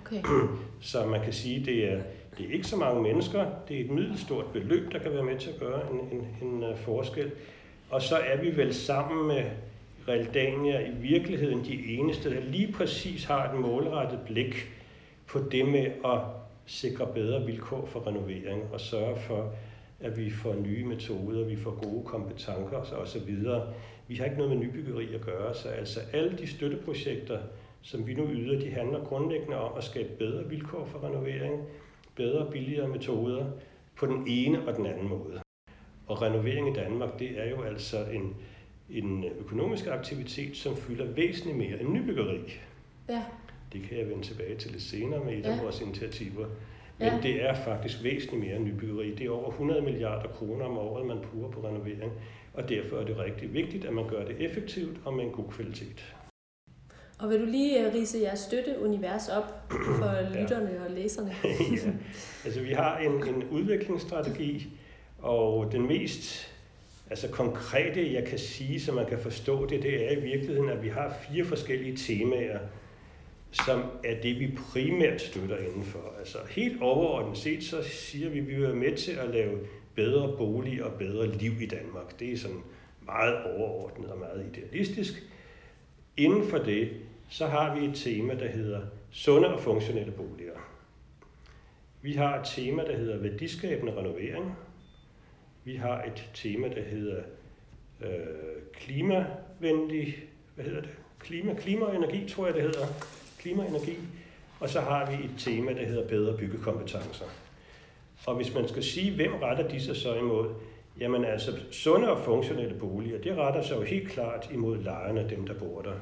okay. 0.00 0.22
Så 0.80 1.06
man 1.06 1.24
kan 1.24 1.32
sige, 1.32 1.64
det 1.64 1.92
er, 1.92 2.00
det 2.38 2.46
er 2.46 2.52
ikke 2.52 2.66
så 2.66 2.76
mange 2.76 3.02
mennesker. 3.02 3.46
Det 3.68 3.76
er 3.76 3.84
et 3.84 3.90
middelstort 3.90 4.44
beløb, 4.52 4.92
der 4.92 4.98
kan 4.98 5.12
være 5.12 5.22
med 5.22 5.38
til 5.38 5.50
at 5.50 5.60
gøre 5.60 5.80
en, 5.92 6.18
en, 6.18 6.48
en 6.48 6.62
øh, 6.62 6.78
forskel. 6.78 7.30
Og 7.90 8.02
så 8.02 8.16
er 8.16 8.40
vi 8.40 8.56
vel 8.56 8.74
sammen 8.74 9.26
med 9.26 9.44
Realdania 10.08 10.80
i 10.80 10.90
virkeligheden 10.90 11.64
de 11.64 11.86
eneste, 11.86 12.34
der 12.34 12.40
lige 12.40 12.72
præcis 12.72 13.24
har 13.24 13.52
et 13.52 13.60
målrettet 13.60 14.20
blik 14.26 14.72
på 15.26 15.38
det 15.38 15.68
med 15.68 15.86
at 16.04 16.20
sikre 16.66 17.06
bedre 17.14 17.46
vilkår 17.46 17.86
for 17.86 18.06
renovering 18.06 18.62
og 18.72 18.80
sørge 18.80 19.16
for, 19.20 19.52
at 20.00 20.18
vi 20.18 20.30
får 20.30 20.54
nye 20.54 20.84
metoder, 20.84 21.44
vi 21.44 21.56
får 21.56 21.70
gode 21.70 22.04
kompetencer 22.04 22.96
og 22.96 23.08
så 23.08 23.18
videre. 23.18 23.66
Vi 24.08 24.16
har 24.16 24.24
ikke 24.24 24.36
noget 24.36 24.56
med 24.56 24.66
nybyggeri 24.66 25.14
at 25.14 25.20
gøre, 25.20 25.54
så 25.54 25.68
altså 25.68 26.00
alle 26.12 26.38
de 26.38 26.46
støtteprojekter, 26.46 27.38
som 27.82 28.06
vi 28.06 28.14
nu 28.14 28.28
yder, 28.32 28.60
de 28.60 28.70
handler 28.70 29.04
grundlæggende 29.04 29.56
om 29.60 29.72
at 29.78 29.84
skabe 29.84 30.08
bedre 30.18 30.48
vilkår 30.48 30.84
for 30.84 31.04
renovering, 31.04 31.62
bedre 32.16 32.38
og 32.46 32.52
billigere 32.52 32.88
metoder 32.88 33.46
på 33.96 34.06
den 34.06 34.24
ene 34.26 34.68
og 34.68 34.76
den 34.76 34.86
anden 34.86 35.08
måde. 35.08 35.40
Og 36.06 36.22
renovering 36.22 36.68
i 36.70 36.72
Danmark, 36.72 37.18
det 37.18 37.40
er 37.40 37.50
jo 37.50 37.62
altså 37.62 37.96
en, 38.12 38.36
en 38.90 39.24
økonomisk 39.24 39.86
aktivitet, 39.86 40.56
som 40.56 40.76
fylder 40.76 41.04
væsentligt 41.06 41.58
mere 41.58 41.80
end 41.80 41.88
nybyggeri. 41.88 42.40
Ja, 43.08 43.22
Det 43.72 43.82
kan 43.82 43.98
jeg 43.98 44.08
vende 44.10 44.22
tilbage 44.22 44.56
til 44.56 44.70
lidt 44.70 44.82
senere 44.82 45.24
med 45.24 45.32
et 45.32 45.44
Ja. 45.44 45.52
af 45.52 45.62
vores 45.62 45.80
initiativer. 45.80 46.46
Men 46.98 47.08
Ja. 47.08 47.18
det 47.22 47.44
er 47.44 47.54
faktisk 47.54 48.04
væsentligt 48.04 48.44
mere 48.44 48.56
end 48.56 48.64
nybyggeri. 48.64 49.14
Det 49.14 49.26
er 49.26 49.30
over 49.30 49.50
100 49.50 49.80
milliarder 49.82 50.28
kroner 50.28 50.64
om 50.64 50.78
året, 50.78 51.06
man 51.06 51.18
bruger 51.32 51.50
på 51.50 51.60
renovering. 51.68 52.12
Og 52.54 52.68
derfor 52.68 52.96
er 52.96 53.04
det 53.04 53.18
rigtig 53.18 53.54
vigtigt, 53.54 53.84
at 53.84 53.92
man 53.92 54.08
gør 54.08 54.24
det 54.24 54.36
effektivt 54.40 54.96
og 55.04 55.14
med 55.14 55.24
en 55.24 55.30
god 55.30 55.44
kvalitet. 55.50 56.14
Og 57.18 57.30
vil 57.30 57.40
du 57.40 57.44
lige 57.44 57.86
uh, 57.86 57.94
rise 57.94 58.18
jeres 58.18 58.38
støtteunivers 58.38 59.28
op 59.28 59.72
for 59.98 60.40
lytterne 60.40 60.84
og 60.84 60.90
læserne? 60.90 61.34
ja. 61.44 61.90
Altså, 62.44 62.60
vi 62.60 62.72
har 62.72 62.98
en, 62.98 63.12
en 63.12 63.44
udviklingsstrategi, 63.50 64.68
og 65.18 65.72
den 65.72 65.86
mest 65.86 66.52
altså, 67.10 67.28
konkrete, 67.28 68.12
jeg 68.12 68.24
kan 68.24 68.38
sige, 68.38 68.80
så 68.80 68.92
man 68.92 69.06
kan 69.06 69.18
forstå 69.18 69.66
det, 69.66 69.82
det 69.82 70.06
er 70.06 70.16
i 70.16 70.20
virkeligheden, 70.20 70.68
at 70.68 70.82
vi 70.82 70.88
har 70.88 71.16
fire 71.28 71.44
forskellige 71.44 71.96
temaer, 71.96 72.58
som 73.52 73.84
er 74.04 74.20
det, 74.22 74.40
vi 74.40 74.58
primært 74.72 75.20
støtter 75.20 75.56
indenfor. 75.56 76.14
Altså 76.18 76.38
helt 76.50 76.82
overordnet 76.82 77.38
set, 77.38 77.64
så 77.64 77.82
siger 77.82 78.28
vi, 78.30 78.38
at 78.38 78.46
vi 78.46 78.54
vil 78.54 78.62
være 78.62 78.74
med 78.74 78.96
til 78.96 79.12
at 79.12 79.30
lave 79.30 79.58
bedre 79.94 80.36
bolig 80.36 80.84
og 80.84 80.92
bedre 80.92 81.32
liv 81.32 81.52
i 81.60 81.66
Danmark. 81.66 82.20
Det 82.20 82.32
er 82.32 82.38
sådan 82.38 82.62
meget 83.06 83.44
overordnet 83.44 84.10
og 84.10 84.18
meget 84.18 84.46
idealistisk. 84.52 85.22
Inden 86.16 86.48
for 86.48 86.58
det, 86.58 86.90
så 87.28 87.46
har 87.46 87.74
vi 87.74 87.84
et 87.84 87.94
tema, 87.94 88.34
der 88.34 88.48
hedder 88.48 88.80
sunde 89.10 89.54
og 89.54 89.60
funktionelle 89.60 90.12
boliger. 90.12 90.52
Vi 92.02 92.12
har 92.12 92.38
et 92.38 92.46
tema, 92.46 92.84
der 92.84 92.96
hedder 92.96 93.18
værdiskabende 93.18 93.96
renovering. 93.96 94.56
Vi 95.64 95.76
har 95.76 96.02
et 96.02 96.30
tema, 96.34 96.68
der 96.68 96.82
hedder 96.82 97.22
øh, 98.00 98.08
klimavenlig, 98.72 100.16
hvad 100.54 100.64
hedder 100.64 100.80
det? 100.80 100.90
Klima, 101.18 101.54
klima 101.54 101.84
og 101.84 101.96
energi, 101.96 102.28
tror 102.28 102.46
jeg, 102.46 102.54
det 102.54 102.62
hedder. 102.62 102.86
Klima 103.38 103.62
og 103.62 103.68
energi. 103.68 103.96
Og 104.60 104.68
så 104.68 104.80
har 104.80 105.10
vi 105.10 105.24
et 105.24 105.34
tema, 105.38 105.72
der 105.72 105.86
hedder 105.86 106.08
bedre 106.08 106.36
byggekompetencer. 106.36 107.24
Og 108.26 108.36
hvis 108.36 108.54
man 108.54 108.68
skal 108.68 108.82
sige, 108.82 109.14
hvem 109.14 109.34
retter 109.34 109.68
de 109.68 109.80
sig 109.80 109.96
så 109.96 110.14
imod? 110.14 110.54
Jamen 111.00 111.24
altså, 111.24 111.52
sunde 111.70 112.10
og 112.10 112.24
funktionelle 112.24 112.74
boliger, 112.74 113.18
det 113.18 113.36
retter 113.36 113.62
sig 113.62 113.76
jo 113.76 113.82
helt 113.82 114.08
klart 114.08 114.50
imod 114.52 114.78
lejerne, 114.78 115.30
dem 115.30 115.46
der 115.46 115.54
bor 115.54 115.82
der. 115.82 115.92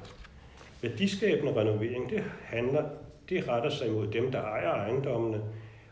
Værdiskabende 0.83 1.57
renovering, 1.57 2.11
det 2.11 2.25
handler, 2.41 2.85
det 3.29 3.49
retter 3.49 3.71
sig 3.71 3.89
imod 3.89 4.07
dem, 4.07 4.33
der 4.33 4.43
ejer 4.43 4.71
ejendommene. 4.71 5.41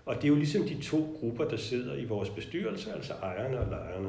Og 0.06 0.14
det 0.14 0.25
er 0.25 0.28
jo 0.28 0.35
ligesom 0.35 0.62
de 0.62 0.82
to 0.82 1.16
grupper, 1.21 1.44
der 1.44 1.56
sidder 1.56 1.97
i 1.97 2.04
vores 2.04 2.30
bestyrelse, 2.30 2.92
altså 2.92 3.12
ejerne 3.23 3.61
og 3.61 3.66
lejerne. 3.71 4.09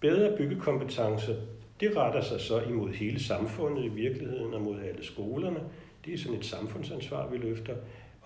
Bedre 0.00 0.36
byggekompetencer, 0.36 1.34
det 1.80 1.96
retter 1.96 2.20
sig 2.20 2.40
så 2.40 2.60
imod 2.60 2.92
hele 2.92 3.24
samfundet 3.24 3.84
i 3.84 3.88
virkeligheden 3.88 4.54
og 4.54 4.60
mod 4.60 4.80
alle 4.80 5.04
skolerne. 5.04 5.60
Det 6.04 6.14
er 6.14 6.18
sådan 6.18 6.38
et 6.38 6.46
samfundsansvar, 6.46 7.28
vi 7.28 7.36
løfter. 7.36 7.74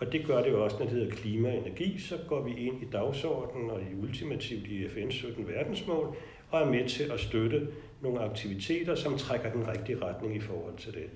Og 0.03 0.13
det 0.13 0.27
gør 0.27 0.43
det 0.43 0.51
jo 0.51 0.65
også, 0.65 0.77
når 0.79 0.85
det 0.85 0.95
hedder 0.95 1.17
klima 1.17 1.49
og 1.49 1.59
energi, 1.59 1.99
så 1.99 2.19
går 2.29 2.43
vi 2.43 2.55
ind 2.57 2.83
i 2.83 2.87
dagsordenen 2.93 3.71
og 3.71 3.81
i 3.81 3.95
ultimativt 4.03 4.67
i 4.67 4.87
FN's 4.87 5.11
17 5.11 5.49
verdensmål 5.49 6.17
og 6.51 6.61
er 6.61 6.71
med 6.71 6.89
til 6.89 7.13
at 7.13 7.21
støtte 7.21 7.69
nogle 8.01 8.21
aktiviteter, 8.21 8.95
som 8.95 9.19
trækker 9.19 9.53
den 9.53 9.69
rigtige 9.69 10.05
retning 10.05 10.37
i 10.37 10.41
forhold 10.41 10.77
til 10.77 10.95
det. 10.95 11.11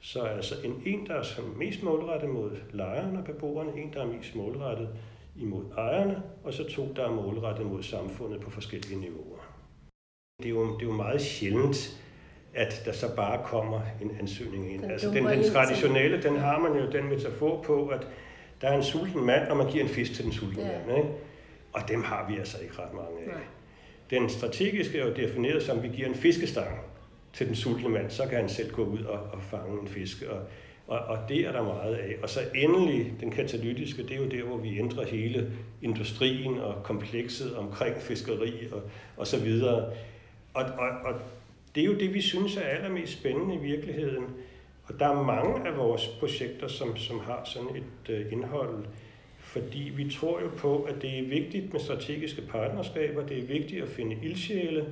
Så 0.00 0.20
altså 0.20 0.54
en, 0.64 0.82
en 0.86 1.06
der 1.06 1.14
er 1.14 1.22
som 1.22 1.44
mest 1.44 1.82
målrettet 1.82 2.30
mod 2.30 2.50
lejerne 2.72 3.18
og 3.18 3.24
beboerne, 3.24 3.80
en, 3.80 3.92
der 3.92 4.02
er 4.02 4.06
mest 4.06 4.34
målrettet 4.34 4.88
imod 5.36 5.64
ejerne, 5.76 6.22
og 6.44 6.54
så 6.54 6.68
to, 6.68 6.92
der 6.96 7.06
er 7.06 7.12
målrettet 7.12 7.66
mod 7.66 7.82
samfundet 7.82 8.40
på 8.40 8.50
forskellige 8.50 9.00
niveauer. 9.00 9.38
Det 10.42 10.46
er 10.46 10.50
jo, 10.50 10.74
det 10.76 10.82
er 10.82 10.86
jo 10.86 10.92
meget 10.92 11.20
sjældent, 11.20 12.02
at 12.54 12.82
der 12.84 12.92
så 12.92 13.16
bare 13.16 13.40
kommer 13.44 13.80
en 14.02 14.16
ansøgning 14.20 14.72
ind. 14.74 14.82
Den 14.82 14.90
altså 14.90 15.10
den, 15.10 15.24
den 15.24 15.50
traditionelle, 15.52 16.22
den 16.22 16.36
har 16.36 16.58
man 16.58 16.72
jo 16.72 16.90
den 16.90 17.08
metafor 17.08 17.62
på, 17.62 17.86
at 17.88 18.06
der 18.60 18.68
er 18.68 18.76
en 18.76 18.82
sulten 18.82 19.24
mand, 19.26 19.48
og 19.48 19.56
man 19.56 19.70
giver 19.70 19.84
en 19.84 19.90
fisk 19.90 20.14
til 20.14 20.24
den 20.24 20.32
sultne 20.32 20.62
Ja. 20.62 20.68
mand. 20.86 20.98
Ikke? 20.98 21.10
Og 21.72 21.80
dem 21.88 22.02
har 22.02 22.26
vi 22.30 22.38
altså 22.38 22.58
ikke 22.62 22.74
ret 22.78 22.94
mange 22.94 23.20
af. 23.20 23.26
Nej. 23.26 23.42
Den 24.10 24.28
strategiske 24.28 24.98
er 24.98 25.06
jo 25.06 25.12
defineret 25.14 25.62
som, 25.62 25.76
at 25.76 25.82
vi 25.82 25.88
giver 25.88 26.08
en 26.08 26.14
fiskestang 26.14 26.80
til 27.32 27.46
den 27.46 27.54
sultne 27.56 27.88
mand, 27.88 28.10
så 28.10 28.22
kan 28.28 28.38
han 28.38 28.48
selv 28.48 28.72
gå 28.72 28.84
ud 28.84 29.02
og, 29.02 29.18
og 29.32 29.42
fange 29.42 29.80
en 29.82 29.88
fisk. 29.88 30.22
Og, 30.22 30.38
og, 30.86 30.98
og 30.98 31.18
det 31.28 31.40
er 31.46 31.52
der 31.52 31.62
meget 31.62 31.94
af. 31.94 32.14
Og 32.22 32.28
så 32.28 32.40
endelig 32.54 33.12
den 33.20 33.30
katalytiske, 33.30 34.02
det 34.02 34.12
er 34.12 34.16
jo 34.16 34.28
der, 34.28 34.42
hvor 34.42 34.56
vi 34.56 34.78
ændrer 34.78 35.06
hele 35.06 35.50
industrien 35.82 36.58
og 36.58 36.74
komplekset 36.82 37.56
omkring 37.56 37.96
fiskeri 37.96 38.52
og, 38.72 38.82
og 39.16 39.26
så 39.26 39.38
videre. 39.40 39.84
Og, 40.54 40.64
og, 40.64 40.88
og 41.04 41.14
det 41.78 41.84
er 41.84 41.88
jo 41.88 41.98
det, 41.98 42.14
vi 42.14 42.20
synes 42.20 42.56
er 42.56 42.60
allermest 42.60 43.12
spændende 43.12 43.54
i 43.54 43.58
virkeligheden. 43.58 44.24
Og 44.84 45.00
der 45.00 45.08
er 45.08 45.22
mange 45.22 45.68
af 45.68 45.76
vores 45.76 46.06
projekter, 46.20 46.68
som, 46.68 46.96
som 46.96 47.20
har 47.20 47.42
sådan 47.44 47.76
et 47.76 48.10
øh, 48.10 48.32
indhold, 48.32 48.84
fordi 49.38 49.92
vi 49.96 50.10
tror 50.10 50.40
jo 50.40 50.50
på, 50.56 50.82
at 50.82 51.02
det 51.02 51.18
er 51.18 51.28
vigtigt 51.28 51.72
med 51.72 51.80
strategiske 51.80 52.42
partnerskaber, 52.42 53.26
det 53.26 53.38
er 53.38 53.46
vigtigt 53.46 53.82
at 53.82 53.88
finde 53.88 54.18
ildsjæle, 54.22 54.86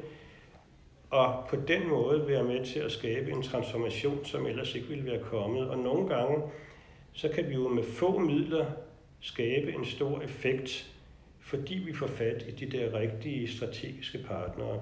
og 1.10 1.44
på 1.50 1.56
den 1.56 1.88
måde 1.88 2.28
være 2.28 2.44
med 2.44 2.64
til 2.64 2.78
at 2.78 2.92
skabe 2.92 3.30
en 3.30 3.42
transformation, 3.42 4.24
som 4.24 4.46
ellers 4.46 4.74
ikke 4.74 4.88
ville 4.88 5.06
være 5.06 5.22
kommet. 5.22 5.68
Og 5.68 5.78
nogle 5.78 6.08
gange, 6.08 6.42
så 7.12 7.28
kan 7.28 7.48
vi 7.48 7.54
jo 7.54 7.68
med 7.68 7.82
få 7.82 8.18
midler 8.18 8.66
skabe 9.20 9.72
en 9.72 9.84
stor 9.84 10.20
effekt, 10.20 10.92
fordi 11.40 11.74
vi 11.74 11.94
får 11.94 12.06
fat 12.06 12.44
i 12.48 12.50
de 12.50 12.78
der 12.78 12.98
rigtige 12.98 13.48
strategiske 13.48 14.18
partnere. 14.18 14.80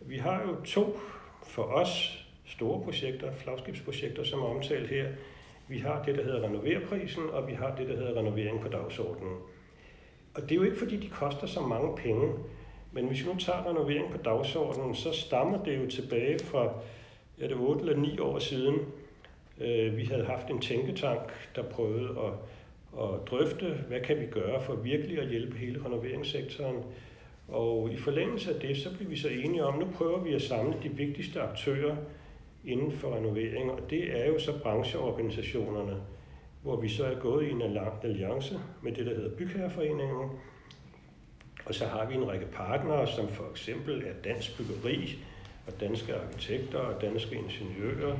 Vi 0.00 0.16
har 0.16 0.42
jo 0.42 0.64
to 0.64 0.98
for 1.46 1.62
os 1.62 2.24
store 2.46 2.82
projekter, 2.84 3.32
flagskibsprojekter, 3.32 4.24
som 4.24 4.40
er 4.40 4.44
omtalt 4.44 4.88
her. 4.88 5.06
Vi 5.68 5.78
har 5.78 6.02
det, 6.02 6.14
der 6.14 6.24
hedder 6.24 6.42
Renoverprisen, 6.42 7.22
og 7.32 7.48
vi 7.48 7.52
har 7.52 7.74
det, 7.76 7.88
der 7.88 7.96
hedder 7.96 8.18
Renovering 8.18 8.60
på 8.60 8.68
dagsordenen. 8.68 9.36
Og 10.34 10.42
det 10.42 10.52
er 10.52 10.56
jo 10.56 10.62
ikke, 10.62 10.78
fordi 10.78 10.96
de 10.96 11.08
koster 11.08 11.46
så 11.46 11.60
mange 11.60 11.96
penge, 11.96 12.32
men 12.92 13.06
hvis 13.06 13.24
vi 13.24 13.32
nu 13.32 13.38
tager 13.38 13.66
renovering 13.70 14.10
på 14.12 14.18
dagsordenen, 14.18 14.94
så 14.94 15.12
stammer 15.12 15.64
det 15.64 15.78
jo 15.84 15.90
tilbage 15.90 16.38
fra 16.38 16.72
ja, 17.40 17.48
det 17.48 17.56
8 17.56 17.80
eller 17.80 17.96
9 17.96 18.18
år 18.18 18.38
siden. 18.38 18.78
Øh, 19.60 19.96
Vi 19.96 20.04
havde 20.04 20.24
haft 20.24 20.50
en 20.50 20.60
tænketank, 20.60 21.32
der 21.56 21.62
prøvede 21.62 22.08
at, 22.08 22.32
at 23.04 23.28
drøfte, 23.30 23.66
hvad 23.88 24.00
kan 24.00 24.20
vi 24.20 24.26
gøre 24.26 24.62
for 24.62 24.74
virkelig 24.74 25.18
at 25.18 25.28
hjælpe 25.28 25.58
hele 25.58 25.84
renoveringssektoren. 25.84 26.84
Og 27.48 27.90
i 27.92 27.96
forlængelse 27.96 28.54
af 28.54 28.60
det, 28.60 28.76
så 28.76 28.96
blev 28.96 29.10
vi 29.10 29.16
så 29.16 29.28
enige 29.28 29.64
om, 29.64 29.78
nu 29.78 29.86
prøver 29.94 30.20
vi 30.20 30.34
at 30.34 30.42
samle 30.42 30.76
de 30.82 30.88
vigtigste 30.88 31.40
aktører 31.40 31.96
inden 32.64 32.92
for 32.92 33.16
renovering, 33.16 33.70
og 33.70 33.90
det 33.90 34.20
er 34.20 34.26
jo 34.26 34.38
så 34.38 34.58
brancheorganisationerne, 34.62 35.96
hvor 36.62 36.80
vi 36.80 36.88
så 36.88 37.04
er 37.04 37.14
gået 37.14 37.46
i 37.46 37.50
en 37.50 37.62
alliance 38.02 38.60
med 38.82 38.92
det, 38.92 39.06
der 39.06 39.14
hedder 39.14 39.36
Bygherreforeningen, 39.36 40.30
og 41.66 41.74
så 41.74 41.86
har 41.86 42.06
vi 42.06 42.14
en 42.14 42.28
række 42.28 42.46
partnere, 42.46 43.06
som 43.06 43.28
for 43.28 43.50
eksempel 43.50 44.02
er 44.06 44.12
Dansk 44.24 44.58
Byggeri, 44.58 45.18
og 45.66 45.80
danske 45.80 46.14
arkitekter, 46.14 46.78
og 46.78 47.00
danske 47.00 47.36
ingeniører, 47.36 48.16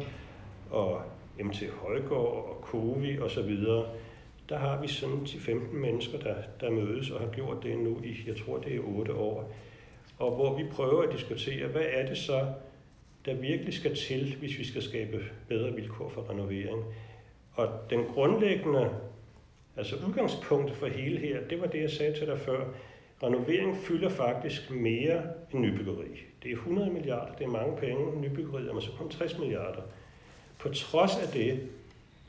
og 0.71 1.03
MT 1.41 1.63
Højgaard, 1.71 2.49
og 2.51 2.59
Covi 2.63 3.19
osv. 3.19 3.57
Der 4.49 4.57
har 4.59 4.81
vi 4.81 4.89
sådan 4.89 5.19
10-15 5.19 5.75
mennesker, 5.75 6.19
der, 6.19 6.35
der 6.61 6.71
mødes 6.71 7.11
og 7.11 7.21
har 7.21 7.29
gjort 7.29 7.63
det 7.63 7.79
nu 7.79 8.01
i, 8.05 8.17
jeg 8.27 8.37
tror 8.37 8.59
det 8.59 8.77
er 8.77 8.81
8 8.81 9.15
år. 9.15 9.53
Og 10.19 10.35
hvor 10.35 10.57
vi 10.57 10.65
prøver 10.73 11.03
at 11.03 11.13
diskutere, 11.13 11.67
hvad 11.67 11.85
er 11.89 12.07
det 12.07 12.19
så, 12.19 12.47
der 13.25 13.35
virkelig 13.35 13.75
skal 13.75 13.97
til, 13.97 14.37
hvis 14.39 14.59
vi 14.59 14.65
skal 14.65 14.83
skabe 14.83 15.25
bedre 15.49 15.73
vilkår 15.73 16.09
for 16.09 16.31
renovering. 16.31 16.85
Og 17.55 17.69
den 17.91 18.05
grundlæggende, 18.05 18.91
altså 19.77 19.97
udgangspunktet 20.09 20.77
for 20.77 20.87
hele 20.87 21.19
her, 21.19 21.49
det 21.49 21.61
var 21.61 21.67
det, 21.67 21.81
jeg 21.81 21.91
sagde 21.91 22.19
til 22.19 22.27
dig 22.27 22.39
før. 22.39 22.65
Renovering 23.23 23.77
fylder 23.77 24.09
faktisk 24.09 24.71
mere 24.71 25.23
end 25.53 25.61
nybyggeri. 25.61 26.25
Det 26.43 26.51
er 26.51 26.55
100 26.55 26.91
milliarder, 26.91 27.35
det 27.35 27.45
er 27.45 27.51
mange 27.51 27.77
penge. 27.77 28.21
Nybyggeri 28.21 28.67
er 28.67 28.81
så 28.81 28.91
kun 28.99 29.09
60 29.11 29.39
milliarder. 29.39 29.83
På 30.59 30.69
trods 30.69 31.17
af 31.17 31.29
det, 31.33 31.69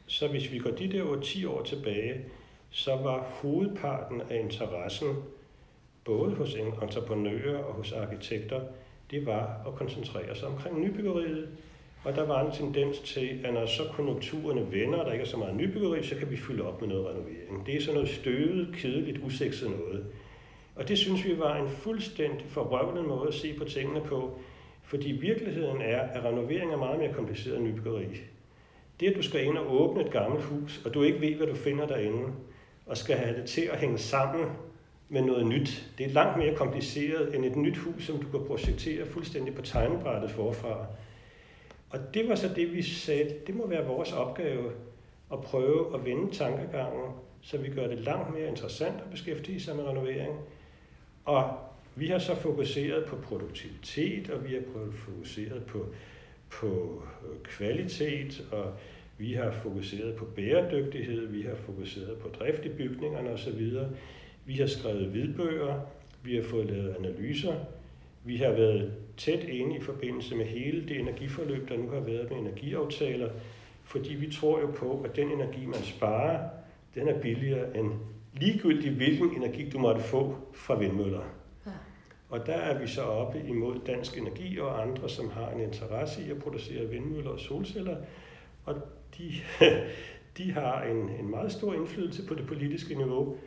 så 0.07 0.27
hvis 0.27 0.51
vi 0.51 0.59
går 0.59 0.69
de 0.69 0.91
der 0.91 1.19
10 1.21 1.45
år 1.45 1.63
tilbage, 1.63 2.21
så 2.69 2.95
var 2.95 3.19
hovedparten 3.41 4.21
af 4.29 4.39
interessen, 4.39 5.07
både 6.05 6.35
hos 6.35 6.55
entreprenører 6.55 7.57
og 7.57 7.74
hos 7.74 7.91
arkitekter, 7.91 8.62
det 9.12 9.25
var 9.25 9.62
at 9.67 9.75
koncentrere 9.75 10.35
sig 10.35 10.47
omkring 10.47 10.81
nybyggeriet. 10.81 11.50
Og 12.03 12.15
der 12.15 12.25
var 12.25 12.45
en 12.45 12.51
tendens 12.51 13.00
til, 13.00 13.39
at 13.43 13.53
når 13.53 13.65
så 13.65 13.83
konjunkturerne 13.93 14.71
vender, 14.71 15.00
og 15.00 15.05
der 15.05 15.12
ikke 15.12 15.24
er 15.24 15.27
så 15.27 15.38
meget 15.38 15.55
nybyggeri, 15.55 16.03
så 16.03 16.15
kan 16.15 16.31
vi 16.31 16.38
fylde 16.38 16.63
op 16.63 16.81
med 16.81 16.89
noget 16.89 17.07
renovering. 17.07 17.65
Det 17.65 17.75
er 17.75 17.81
sådan 17.81 17.93
noget 17.93 18.09
støvet, 18.09 18.75
kedeligt, 18.75 19.19
usekset 19.24 19.69
noget. 19.69 20.05
Og 20.75 20.88
det 20.88 20.97
synes 20.97 21.25
vi 21.25 21.39
var 21.39 21.55
en 21.55 21.69
fuldstændig 21.69 22.45
forrøvende 22.47 23.03
måde 23.03 23.27
at 23.27 23.33
se 23.33 23.53
på 23.57 23.63
tingene 23.63 24.01
på, 24.01 24.39
fordi 24.83 25.12
virkeligheden 25.12 25.81
er, 25.81 26.00
at 26.00 26.25
renovering 26.25 26.74
er 26.74 26.77
meget 26.77 27.00
mere 27.00 27.13
kompliceret 27.13 27.57
end 27.57 27.67
nybyggeri. 27.67 28.05
Det, 28.99 29.09
at 29.09 29.15
du 29.15 29.21
skal 29.21 29.45
ind 29.45 29.57
og 29.57 29.81
åbne 29.81 30.05
et 30.05 30.11
gammelt 30.11 30.43
hus, 30.43 30.81
og 30.85 30.93
du 30.93 31.03
ikke 31.03 31.21
ved, 31.21 31.35
hvad 31.35 31.47
du 31.47 31.55
finder 31.55 31.87
derinde, 31.87 32.33
og 32.85 32.97
skal 32.97 33.15
have 33.15 33.37
det 33.37 33.49
til 33.49 33.61
at 33.61 33.79
hænge 33.79 33.97
sammen 33.97 34.45
med 35.09 35.21
noget 35.21 35.45
nyt, 35.45 35.89
det 35.97 36.05
er 36.05 36.09
langt 36.09 36.37
mere 36.37 36.55
kompliceret 36.55 37.35
end 37.35 37.45
et 37.45 37.55
nyt 37.55 37.77
hus, 37.77 38.05
som 38.05 38.17
du 38.21 38.27
kan 38.37 38.47
projektere 38.47 39.05
fuldstændig 39.05 39.55
på 39.55 39.61
tegnebrættet 39.61 40.31
forfra. 40.31 40.85
Og 41.89 41.99
det 42.13 42.29
var 42.29 42.35
så 42.35 42.49
det, 42.55 42.73
vi 42.73 42.81
sagde, 42.81 43.35
det 43.47 43.55
må 43.55 43.67
være 43.67 43.85
vores 43.85 44.11
opgave 44.11 44.71
at 45.33 45.41
prøve 45.41 45.95
at 45.95 46.05
vende 46.05 46.35
tankegangen, 46.35 47.11
så 47.41 47.57
vi 47.57 47.69
gør 47.69 47.87
det 47.87 47.99
langt 47.99 48.33
mere 48.33 48.49
interessant 48.49 48.95
at 48.95 49.11
beskæftige 49.11 49.59
sig 49.59 49.75
med 49.75 49.83
renovering. 49.83 50.39
Og 51.25 51.57
vi 51.95 52.07
har 52.07 52.19
så 52.19 52.35
fokuseret 52.35 53.05
på 53.05 53.15
produktivitet, 53.15 54.29
og 54.29 54.45
vi 54.47 54.53
har 54.53 54.61
fokuseret 54.91 55.65
på, 55.65 55.85
på 56.49 57.03
øh, 57.23 57.43
kvalitet, 57.43 58.47
og 58.51 58.73
vi 59.17 59.33
har 59.33 59.51
fokuseret 59.51 60.15
på 60.15 60.25
bæredygtighed, 60.25 61.27
vi 61.27 61.41
har 61.41 61.55
fokuseret 61.55 62.17
på 62.17 62.27
drift 62.27 62.65
i 62.65 62.69
bygningerne 62.69 63.29
osv. 63.29 63.71
Vi 64.45 64.53
har 64.53 64.67
skrevet 64.67 65.05
hvidbøger, 65.07 65.79
vi 66.23 66.35
har 66.35 66.43
fået 66.43 66.65
lavet 66.65 66.95
analyser, 66.99 67.55
vi 68.23 68.37
har 68.37 68.51
været 68.51 68.93
tæt 69.17 69.43
inde 69.43 69.75
i 69.75 69.79
forbindelse 69.79 70.35
med 70.35 70.45
hele 70.45 70.87
det 70.87 70.99
energiforløb, 70.99 71.69
der 71.69 71.77
nu 71.77 71.89
har 71.89 71.99
været 71.99 72.31
med 72.31 72.39
energiaftaler, 72.39 73.29
fordi 73.83 74.13
vi 74.13 74.31
tror 74.31 74.59
jo 74.59 74.67
på, 74.67 75.01
at 75.05 75.15
den 75.15 75.31
energi, 75.31 75.65
man 75.65 75.83
sparer, 75.83 76.49
den 76.95 77.07
er 77.07 77.21
billigere 77.21 77.77
end 77.77 77.91
ligegyldigt, 78.33 78.93
hvilken 78.93 79.35
energi 79.37 79.69
du 79.69 79.79
måtte 79.79 80.01
få 80.01 80.35
fra 80.53 80.79
vindmøller. 80.79 81.21
Og 82.36 82.46
der 82.46 82.54
er 82.54 82.80
vi 82.80 82.88
så 82.88 83.01
oppe 83.01 83.42
imod 83.48 83.80
Dansk 83.88 84.18
Energi 84.18 84.60
og 84.60 84.82
andre, 84.82 85.10
som 85.10 85.30
har 85.30 85.50
en 85.50 85.60
interesse 85.60 86.22
i 86.27 86.32
at 86.32 86.39
producere 86.39 86.89
vindmøller 86.89 87.30
og 87.32 87.39
solceller. 87.39 87.98
Og 88.65 88.75
de, 89.18 89.32
de 90.38 90.51
har 90.51 90.84
en, 90.84 91.10
en 91.20 91.30
meget 91.30 91.51
stor 91.51 91.74
indflydelse 91.74 92.27
på 92.27 92.34
det 92.34 92.48
politiske 92.48 92.96
niveau. 92.96 93.38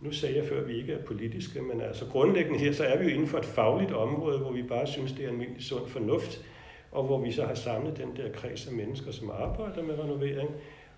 Nu 0.00 0.12
sagde 0.12 0.36
jeg 0.36 0.44
før, 0.44 0.60
at 0.60 0.68
vi 0.68 0.76
ikke 0.76 0.92
er 0.92 1.04
politiske, 1.04 1.62
men 1.62 1.80
altså 1.80 2.04
grundlæggende 2.12 2.58
her, 2.58 2.72
så 2.72 2.84
er 2.84 2.98
vi 2.98 3.04
jo 3.04 3.10
inden 3.10 3.26
for 3.26 3.38
et 3.38 3.44
fagligt 3.44 3.92
område, 3.92 4.38
hvor 4.38 4.52
vi 4.52 4.62
bare 4.62 4.86
synes, 4.86 5.12
det 5.12 5.24
er 5.24 5.28
almindelig 5.28 5.62
sund 5.62 5.86
fornuft, 5.86 6.44
og 6.92 7.04
hvor 7.04 7.20
vi 7.20 7.32
så 7.32 7.44
har 7.44 7.54
samlet 7.54 7.96
den 7.96 8.16
der 8.16 8.32
kreds 8.32 8.66
af 8.66 8.74
mennesker, 8.74 9.10
som 9.10 9.30
arbejder 9.30 9.82
med 9.82 9.98
renovering, 9.98 10.50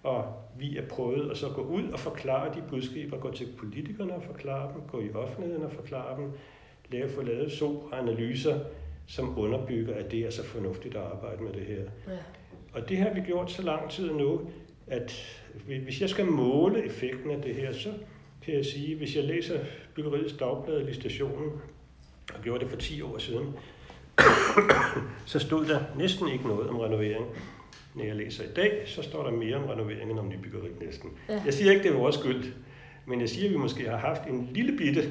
og 0.03 0.25
vi 0.59 0.77
er 0.77 0.89
prøvet 0.89 1.31
at 1.31 1.37
så 1.37 1.49
gå 1.49 1.63
ud 1.63 1.89
og 1.89 1.99
forklare 1.99 2.55
de 2.55 2.63
budskaber, 2.69 3.19
gå 3.19 3.31
til 3.33 3.49
politikerne 3.59 4.15
og 4.15 4.23
forklare 4.23 4.73
dem, 4.73 4.83
gå 4.93 5.01
i 5.01 5.13
offentligheden 5.15 5.65
og 5.65 5.73
forklare 5.73 6.17
dem, 6.17 6.33
lave 6.91 7.09
få 7.09 7.23
lavet 7.23 7.53
så 7.53 7.81
analyser, 7.93 8.61
som 9.07 9.39
underbygger, 9.39 9.95
at 9.95 10.11
det 10.11 10.21
er 10.21 10.31
så 10.31 10.45
fornuftigt 10.45 10.95
at 10.95 11.03
arbejde 11.03 11.43
med 11.43 11.53
det 11.53 11.63
her. 11.67 11.83
Ja. 12.13 12.19
Og 12.73 12.89
det 12.89 12.99
har 12.99 13.15
vi 13.15 13.21
gjort 13.21 13.53
så 13.53 13.63
lang 13.63 13.91
tid 13.91 14.13
nu, 14.13 14.41
at 14.87 15.41
hvis 15.67 16.01
jeg 16.01 16.09
skal 16.09 16.27
måle 16.27 16.85
effekten 16.85 17.31
af 17.31 17.43
det 17.43 17.55
her, 17.55 17.73
så 17.73 17.93
kan 18.45 18.55
jeg 18.55 18.65
sige, 18.65 18.97
hvis 18.97 19.17
jeg 19.17 19.25
læser 19.25 19.59
Byggeriets 19.95 20.33
Dagblad 20.33 20.89
i 20.89 20.95
stationen, 20.95 21.53
og 22.35 22.43
gjorde 22.43 22.61
det 22.61 22.71
for 22.71 22.77
10 22.77 23.03
år 23.03 23.19
siden, 23.19 23.47
så 25.27 25.39
stod 25.39 25.67
der 25.67 25.81
næsten 25.97 26.29
ikke 26.29 26.49
noget 26.49 26.69
om 26.69 26.79
renovering. 26.79 27.27
Når 27.95 28.05
jeg 28.05 28.17
læser 28.17 28.45
i 28.45 28.53
dag, 28.57 28.83
så 28.87 29.03
står 29.03 29.23
der 29.23 29.31
mere 29.31 29.57
om 29.57 29.65
renovering 29.65 30.11
end 30.11 30.19
om 30.19 30.29
nybyggeri 30.29 30.69
næsten. 30.81 31.11
Ja. 31.29 31.43
Jeg 31.45 31.55
siger 31.55 31.71
ikke, 31.71 31.83
det 31.83 31.91
er 31.91 31.97
vores 31.99 32.15
skyld, 32.15 32.53
men 33.07 33.21
jeg 33.21 33.29
siger, 33.29 33.47
at 33.47 33.53
vi 33.53 33.57
måske 33.57 33.89
har 33.89 33.97
haft 33.97 34.23
en 34.27 34.49
lille 34.53 34.77
bitte, 34.79 35.11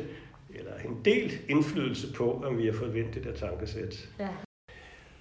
eller 0.56 0.72
en 0.86 1.02
del 1.06 1.32
indflydelse 1.50 2.14
på, 2.14 2.42
om 2.46 2.58
vi 2.58 2.66
har 2.66 2.74
fået 2.74 2.94
vendt 2.94 3.16
det 3.16 3.24
der 3.24 3.34
tankesæt. 3.34 4.10
Ja. 4.20 4.28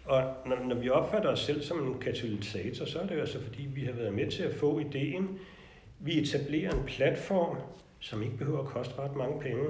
Og 0.05 0.23
når, 0.47 0.57
når 0.69 0.77
vi 0.77 0.89
opfatter 0.89 1.31
os 1.31 1.41
selv 1.41 1.63
som 1.63 1.89
en 1.89 1.99
katalysator, 1.99 2.85
så 2.85 2.99
er 2.99 3.07
det 3.07 3.15
jo 3.15 3.21
altså 3.21 3.43
fordi, 3.43 3.69
vi 3.75 3.85
har 3.85 3.93
været 3.93 4.15
med 4.15 4.31
til 4.31 4.43
at 4.43 4.55
få 4.55 4.79
ideen. 4.79 5.39
Vi 6.01 6.23
etablerer 6.23 6.71
en 6.71 6.85
platform, 6.87 7.57
som 8.01 8.23
ikke 8.23 8.37
behøver 8.37 8.61
at 8.61 8.67
koste 8.67 8.99
ret 8.99 9.17
mange 9.17 9.41
penge, 9.41 9.65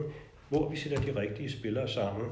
hvor 0.49 0.69
vi 0.69 0.77
sætter 0.77 1.01
de 1.01 1.21
rigtige 1.21 1.51
spillere 1.51 1.89
sammen. 1.89 2.29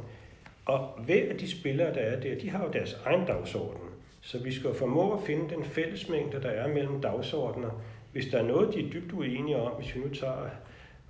Og 0.64 0.88
hver 1.04 1.28
af 1.30 1.36
de 1.38 1.50
spillere, 1.50 1.94
der 1.94 2.00
er 2.00 2.20
der, 2.20 2.38
de 2.38 2.50
har 2.50 2.64
jo 2.64 2.72
deres 2.72 3.00
egen 3.04 3.26
dagsorden. 3.26 3.80
Så 4.20 4.42
vi 4.42 4.52
skal 4.52 4.74
formå 4.74 5.12
at 5.12 5.22
finde 5.26 5.54
den 5.54 5.64
fællesmængde, 5.64 6.42
der 6.42 6.48
er 6.48 6.68
mellem 6.68 7.00
dagsordner. 7.00 7.70
Hvis 8.12 8.26
der 8.26 8.38
er 8.38 8.46
noget, 8.46 8.74
de 8.74 8.86
er 8.86 8.90
dybt 8.90 9.12
uenige 9.12 9.56
om, 9.56 9.72
hvis 9.72 9.94
vi 9.94 10.00
nu 10.00 10.08
tager 10.08 10.50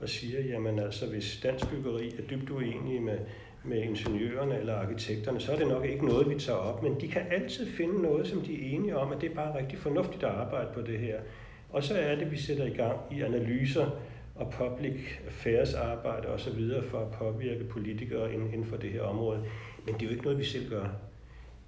og 0.01 0.09
siger, 0.09 0.41
jamen 0.41 0.79
altså, 0.79 1.07
hvis 1.07 1.41
dansk 1.43 1.71
byggeri 1.71 2.09
er 2.09 2.23
dybt 2.23 2.51
uenige 2.51 3.01
med, 3.01 3.19
med 3.65 3.83
ingeniørerne 3.83 4.59
eller 4.59 4.75
arkitekterne, 4.75 5.41
så 5.41 5.53
er 5.53 5.57
det 5.57 5.69
nok 5.69 5.85
ikke 5.85 6.07
noget, 6.07 6.31
vi 6.31 6.39
tager 6.39 6.59
op. 6.59 6.83
Men 6.83 7.01
de 7.01 7.09
kan 7.09 7.23
altid 7.31 7.67
finde 7.67 8.03
noget, 8.03 8.27
som 8.27 8.41
de 8.41 8.55
er 8.55 8.75
enige 8.75 8.97
om, 8.97 9.13
at 9.13 9.21
det 9.21 9.31
er 9.31 9.35
bare 9.35 9.59
rigtig 9.59 9.79
fornuftigt 9.79 10.25
at 10.25 10.31
arbejde 10.31 10.69
på 10.75 10.81
det 10.83 10.99
her. 10.99 11.21
Og 11.71 11.85
så 11.85 11.95
er 11.95 12.17
det, 12.17 12.31
vi 12.31 12.37
sætter 12.37 12.65
i 12.65 12.71
gang 12.77 13.01
i 13.11 13.21
analyser 13.21 13.91
og 14.35 14.51
public 14.51 15.01
affairs 15.27 15.75
arbejde 15.75 16.29
osv. 16.29 16.83
for 16.83 16.99
at 16.99 17.11
påvirke 17.11 17.65
politikere 17.65 18.35
inden 18.35 18.65
for 18.65 18.77
det 18.77 18.91
her 18.91 19.03
område. 19.03 19.45
Men 19.87 19.95
det 19.95 20.03
er 20.03 20.07
jo 20.07 20.11
ikke 20.11 20.25
noget, 20.25 20.39
vi 20.39 20.45
selv 20.45 20.71
gør. 20.71 20.89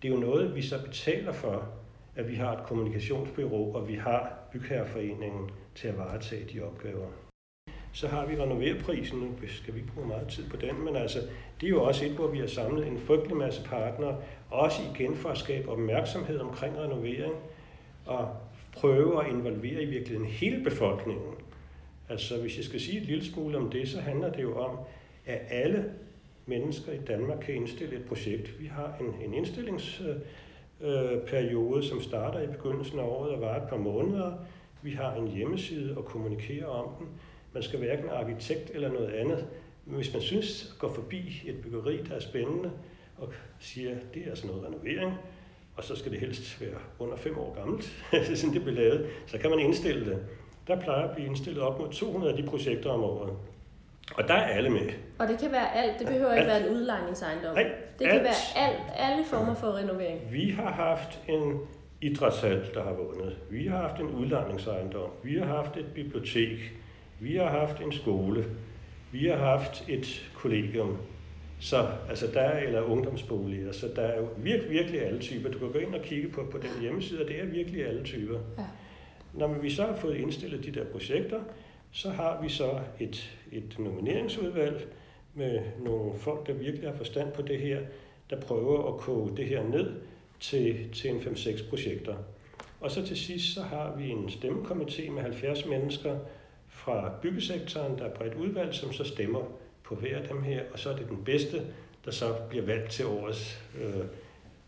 Det 0.02 0.08
er 0.08 0.14
jo 0.14 0.20
noget, 0.20 0.54
vi 0.54 0.62
så 0.62 0.84
betaler 0.84 1.32
for, 1.32 1.68
at 2.16 2.28
vi 2.30 2.34
har 2.34 2.56
et 2.56 2.66
kommunikationsbyrå, 2.66 3.72
og 3.72 3.88
vi 3.88 3.94
har 3.94 4.38
bygherreforeningen 4.52 5.50
til 5.74 5.88
at 5.88 5.98
varetage 5.98 6.44
de 6.52 6.60
opgaver. 6.60 7.25
Så 7.96 8.08
har 8.08 8.26
vi 8.26 8.36
renoverprisen, 8.36 9.18
nu 9.18 9.28
skal 9.48 9.74
vi 9.74 9.80
ikke 9.80 9.92
bruge 9.92 10.08
meget 10.08 10.28
tid 10.28 10.50
på 10.50 10.56
den, 10.56 10.84
men 10.84 10.96
altså, 10.96 11.18
det 11.60 11.66
er 11.66 11.70
jo 11.70 11.82
også 11.82 12.04
et, 12.04 12.10
hvor 12.10 12.26
vi 12.26 12.38
har 12.38 12.46
samlet 12.46 12.86
en 12.86 12.98
frygtelig 12.98 13.36
masse 13.36 13.64
partnere, 13.64 14.16
også 14.50 14.82
igen 14.94 15.14
for 15.14 15.28
at 15.28 15.38
skabe 15.38 15.68
opmærksomhed 15.68 16.38
omkring 16.38 16.78
renovering, 16.78 17.34
og 18.06 18.28
prøve 18.72 19.24
at 19.24 19.30
involvere 19.32 19.82
i 19.82 19.86
virkeligheden 19.86 20.26
hele 20.26 20.64
befolkningen. 20.64 21.34
Altså, 22.08 22.40
hvis 22.40 22.56
jeg 22.56 22.64
skal 22.64 22.80
sige 22.80 23.00
et 23.00 23.06
lille 23.06 23.24
smule 23.24 23.58
om 23.58 23.70
det, 23.70 23.88
så 23.88 24.00
handler 24.00 24.32
det 24.32 24.42
jo 24.42 24.58
om, 24.58 24.78
at 25.26 25.40
alle 25.50 25.84
mennesker 26.46 26.92
i 26.92 27.00
Danmark 27.08 27.38
kan 27.38 27.54
indstille 27.54 27.96
et 27.96 28.04
projekt. 28.04 28.60
Vi 28.60 28.66
har 28.66 28.96
en, 29.00 29.14
en 29.24 29.34
indstillingsperiode, 29.34 31.88
som 31.88 32.00
starter 32.00 32.40
i 32.40 32.46
begyndelsen 32.46 32.98
af 32.98 33.04
året 33.04 33.30
og 33.30 33.40
varer 33.40 33.62
et 33.62 33.68
par 33.68 33.76
måneder. 33.76 34.32
Vi 34.82 34.90
har 34.90 35.14
en 35.14 35.28
hjemmeside 35.28 35.96
og 35.96 36.04
kommunikerer 36.04 36.66
om 36.66 36.88
den. 36.98 37.08
Man 37.56 37.62
skal 37.62 37.78
hverken 37.78 38.08
arkitekt 38.10 38.70
eller 38.74 38.92
noget 38.92 39.12
andet. 39.12 39.46
Men 39.86 39.96
hvis 39.96 40.12
man 40.12 40.22
synes 40.22 40.70
at 40.72 40.78
gå 40.78 40.94
forbi 40.94 41.42
et 41.46 41.54
byggeri, 41.62 42.02
der 42.08 42.14
er 42.14 42.20
spændende, 42.20 42.70
og 43.18 43.32
siger, 43.60 43.90
at 43.90 44.14
det 44.14 44.22
er 44.28 44.34
sådan 44.34 44.50
noget 44.50 44.66
renovering, 44.66 45.14
og 45.76 45.84
så 45.84 45.96
skal 45.96 46.12
det 46.12 46.20
helst 46.20 46.60
være 46.60 46.78
under 46.98 47.16
fem 47.16 47.38
år 47.38 47.54
gammelt, 47.54 47.84
sådan 48.38 48.54
det 48.54 48.62
bliver 48.62 48.76
lavet, 48.76 49.06
så 49.26 49.38
kan 49.38 49.50
man 49.50 49.58
indstille 49.58 50.06
det. 50.10 50.18
Der 50.66 50.80
plejer 50.80 51.08
at 51.08 51.14
blive 51.14 51.28
indstillet 51.28 51.62
op 51.62 51.78
mod 51.78 51.92
200 51.92 52.32
af 52.32 52.42
de 52.42 52.48
projekter 52.48 52.90
om 52.90 53.02
året. 53.02 53.32
Og 54.14 54.28
der 54.28 54.34
er 54.34 54.46
alle 54.46 54.70
med. 54.70 54.90
Og 55.18 55.28
det 55.28 55.38
kan 55.38 55.52
være 55.52 55.76
alt. 55.76 55.98
Det 55.98 56.06
behøver 56.06 56.30
alt. 56.30 56.40
ikke 56.40 56.48
være 56.48 56.68
en 56.68 56.76
udlejningsejendom. 56.76 57.54
Nej, 57.54 57.70
det 57.98 58.06
kan 58.06 58.10
alt. 58.10 58.22
være 58.22 58.66
alt, 58.66 58.80
alle 58.96 59.24
former 59.24 59.54
for 59.54 59.76
renovering. 59.76 60.32
Vi 60.32 60.50
har 60.50 60.70
haft 60.70 61.20
en 61.28 61.60
idrætshal, 62.00 62.66
der 62.74 62.82
har 62.82 62.92
vundet. 62.92 63.36
Vi 63.50 63.66
har 63.66 63.76
haft 63.76 64.00
en 64.00 64.08
udlejningsejendom. 64.08 65.10
Vi 65.22 65.38
har 65.38 65.44
haft 65.44 65.76
et 65.76 65.86
bibliotek. 65.94 66.58
Vi 67.20 67.36
har 67.36 67.50
haft 67.50 67.80
en 67.80 67.92
skole. 67.92 68.44
Vi 69.12 69.26
har 69.26 69.36
haft 69.36 69.84
et 69.88 70.30
kollegium. 70.34 70.96
Så 71.60 71.88
altså 72.08 72.26
der 72.26 72.40
er, 72.40 72.58
eller 72.58 72.82
ungdomsboliger, 72.82 73.72
så 73.72 73.88
der 73.96 74.02
er 74.02 74.20
jo 74.20 74.28
virkelig, 74.36 74.70
virkelig 74.70 75.02
alle 75.06 75.20
typer. 75.20 75.50
Du 75.50 75.58
kan 75.58 75.72
gå 75.72 75.78
ind 75.78 75.94
og 75.94 76.02
kigge 76.02 76.28
på, 76.28 76.44
på 76.50 76.58
den 76.58 76.70
hjemmeside, 76.80 77.22
og 77.22 77.28
det 77.28 77.40
er 77.40 77.44
virkelig 77.44 77.86
alle 77.86 78.04
typer. 78.04 78.38
Ja. 78.58 78.64
Når 79.34 79.48
vi 79.48 79.70
så 79.70 79.82
har 79.82 79.96
fået 79.96 80.16
indstillet 80.16 80.64
de 80.64 80.80
der 80.80 80.84
projekter, 80.84 81.40
så 81.90 82.10
har 82.10 82.42
vi 82.42 82.48
så 82.48 82.80
et, 83.00 83.38
et 83.52 83.76
nomineringsudvalg 83.78 84.88
med 85.34 85.60
nogle 85.84 86.18
folk, 86.18 86.46
der 86.46 86.52
virkelig 86.52 86.90
har 86.90 86.96
forstand 86.96 87.32
på 87.32 87.42
det 87.42 87.60
her, 87.60 87.80
der 88.30 88.40
prøver 88.40 88.94
at 88.94 89.00
koge 89.00 89.36
det 89.36 89.46
her 89.46 89.62
ned 89.62 89.92
til, 90.40 90.92
til 90.92 91.10
en 91.10 91.20
5-6 91.20 91.68
projekter. 91.68 92.16
Og 92.80 92.90
så 92.90 93.06
til 93.06 93.16
sidst 93.16 93.54
så 93.54 93.62
har 93.62 93.96
vi 93.96 94.08
en 94.08 94.28
stemmekomité 94.28 95.10
med 95.10 95.22
70 95.22 95.66
mennesker 95.66 96.18
fra 96.86 97.10
byggesektoren, 97.22 97.98
der 97.98 98.04
er 98.04 98.14
bredt 98.14 98.34
udvalg, 98.34 98.74
som 98.74 98.92
så 98.92 99.04
stemmer 99.04 99.40
på 99.84 99.94
hver 99.94 100.18
af 100.18 100.28
dem 100.28 100.42
her, 100.42 100.62
og 100.72 100.78
så 100.78 100.90
er 100.90 100.96
det 100.96 101.08
den 101.08 101.24
bedste, 101.24 101.62
der 102.04 102.10
så 102.10 102.34
bliver 102.48 102.66
valgt 102.66 102.90
til 102.90 103.06
årets, 103.06 103.62
øh, 103.82 104.04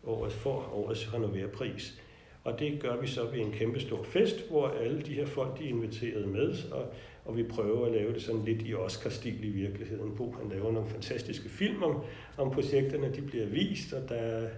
årets 0.04 0.34
for 0.34 0.70
årets 0.74 1.14
renoverpris. 1.14 2.00
Og 2.44 2.58
det 2.58 2.80
gør 2.80 2.96
vi 2.96 3.06
så 3.06 3.24
ved 3.24 3.38
en 3.38 3.52
kæmpe 3.52 3.80
stor 3.80 4.02
fest, 4.02 4.50
hvor 4.50 4.68
alle 4.68 5.02
de 5.02 5.14
her 5.14 5.26
folk 5.26 5.58
de 5.58 5.64
er 5.64 5.68
inviteret 5.68 6.28
med, 6.28 6.54
og, 6.72 6.84
og 7.24 7.36
vi 7.36 7.42
prøver 7.42 7.86
at 7.86 7.92
lave 7.92 8.12
det 8.12 8.22
sådan 8.22 8.44
lidt 8.44 8.62
i 8.62 8.74
Oscar-stil 8.74 9.44
i 9.44 9.50
virkeligheden. 9.50 10.16
Bo 10.16 10.32
han 10.32 10.50
laver 10.50 10.72
nogle 10.72 10.88
fantastiske 10.88 11.48
film 11.48 11.82
om, 11.82 12.02
om 12.38 12.50
projekterne, 12.50 13.14
de 13.14 13.22
bliver 13.22 13.46
vist, 13.46 13.92
og 13.92 14.08
der 14.08 14.14
er 14.14 14.48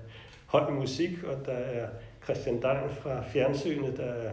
høj 0.46 0.70
musik, 0.70 1.24
og 1.24 1.46
der 1.46 1.52
er 1.52 1.88
Christian 2.24 2.62
Dein 2.62 2.90
fra 3.00 3.24
fjernsynet, 3.32 3.96
der 3.96 4.04
er, 4.04 4.32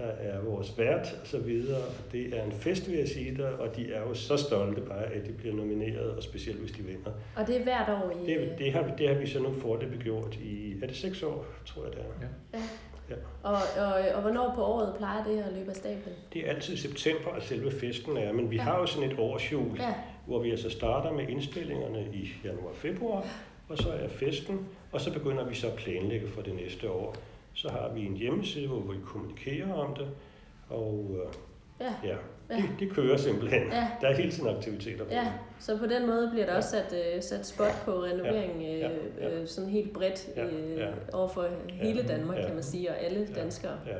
der 0.00 0.06
er 0.06 0.40
vores 0.40 0.78
vært 0.78 1.18
og 1.20 1.26
så 1.26 1.38
videre. 1.38 1.82
Det 2.12 2.38
er 2.38 2.42
en 2.44 2.52
fest, 2.52 2.90
vil 2.90 2.98
jeg 2.98 3.08
sige 3.08 3.36
der, 3.36 3.48
og 3.48 3.76
de 3.76 3.92
er 3.92 4.00
jo 4.00 4.14
så 4.14 4.36
stolte 4.36 4.80
bare, 4.80 5.04
at 5.04 5.26
de 5.26 5.32
bliver 5.32 5.54
nomineret, 5.54 6.10
og 6.10 6.22
specielt 6.22 6.58
hvis 6.58 6.72
de 6.72 6.82
vinder. 6.82 7.10
Og 7.36 7.46
det 7.46 7.56
er 7.56 7.62
hvert 7.62 7.88
år 7.88 8.10
i... 8.10 8.30
Det, 8.30 8.58
det, 8.58 8.72
har, 8.72 8.94
det 8.98 9.08
har 9.08 9.14
vi 9.14 9.26
så 9.26 9.38
nu 9.38 9.52
foreløbig 9.52 9.98
gjort 9.98 10.34
i, 10.34 10.74
er 10.82 10.86
det 10.86 10.96
seks 10.96 11.22
år, 11.22 11.46
tror 11.66 11.84
jeg 11.84 11.92
det 11.92 12.00
er. 12.00 12.26
Ja. 12.26 12.58
ja. 12.58 12.64
Ja. 13.10 13.16
Og, 13.42 13.58
og, 13.86 14.14
og 14.14 14.22
hvornår 14.22 14.52
på 14.54 14.64
året 14.64 14.94
plejer 14.98 15.24
det 15.24 15.38
at 15.38 15.52
løbe 15.52 15.70
af 15.70 15.76
stablen? 15.76 16.14
Det 16.32 16.46
er 16.46 16.50
altid 16.50 16.76
september, 16.76 17.30
at 17.30 17.42
selve 17.42 17.70
festen 17.70 18.16
er, 18.16 18.32
men 18.32 18.50
vi 18.50 18.56
ja. 18.56 18.62
har 18.62 18.78
jo 18.78 18.86
sådan 18.86 19.10
et 19.10 19.18
årsjul, 19.18 19.76
ja. 19.78 19.94
hvor 20.26 20.42
vi 20.42 20.50
altså 20.50 20.70
starter 20.70 21.12
med 21.12 21.28
indstillingerne 21.28 22.06
i 22.12 22.28
januar-februar, 22.44 23.26
og 23.68 23.78
så 23.78 23.88
er 23.90 24.08
festen, 24.08 24.66
og 24.92 25.00
så 25.00 25.12
begynder 25.12 25.44
vi 25.44 25.54
så 25.54 25.66
at 25.66 25.74
planlægge 25.74 26.28
for 26.28 26.42
det 26.42 26.54
næste 26.54 26.90
år. 26.90 27.16
Så 27.60 27.68
har 27.68 27.88
vi 27.94 28.06
en 28.06 28.16
hjemmeside, 28.16 28.68
hvor 28.68 28.80
vi 28.80 28.98
kommunikerer 29.04 29.72
om 29.72 29.94
det, 29.94 30.08
og 30.68 31.10
øh, 31.10 31.34
ja. 31.86 32.08
ja. 32.08 32.16
Ja. 32.50 32.56
Det, 32.56 32.64
det 32.80 32.90
kører 32.90 33.16
simpelthen. 33.16 33.62
Ja. 33.62 33.88
Der 34.00 34.08
er 34.08 34.16
hele 34.16 34.30
tiden 34.32 34.56
aktiviteter 34.56 35.04
på 35.04 35.10
ja. 35.10 35.32
Så 35.58 35.78
på 35.78 35.86
den 35.86 36.06
måde 36.06 36.30
bliver 36.30 36.46
der 36.46 36.52
ja. 36.52 36.58
også 36.58 36.70
sat, 36.70 37.16
uh, 37.16 37.22
sat 37.22 37.46
spot 37.46 37.82
på 37.84 38.04
renovering 38.04 38.62
ja. 38.62 38.76
Ja. 38.78 38.88
Ja. 39.20 39.40
Uh, 39.40 39.46
sådan 39.48 39.70
helt 39.70 39.92
bredt 39.92 40.28
ja. 40.36 40.46
Uh, 40.46 40.78
ja. 40.78 40.88
over 41.12 41.28
for 41.28 41.48
hele 41.68 42.08
Danmark, 42.08 42.38
ja. 42.38 42.46
kan 42.46 42.54
man 42.54 42.62
sige, 42.62 42.90
og 42.90 42.98
alle 42.98 43.26
ja. 43.30 43.40
danskere. 43.40 43.78
Ja. 43.86 43.96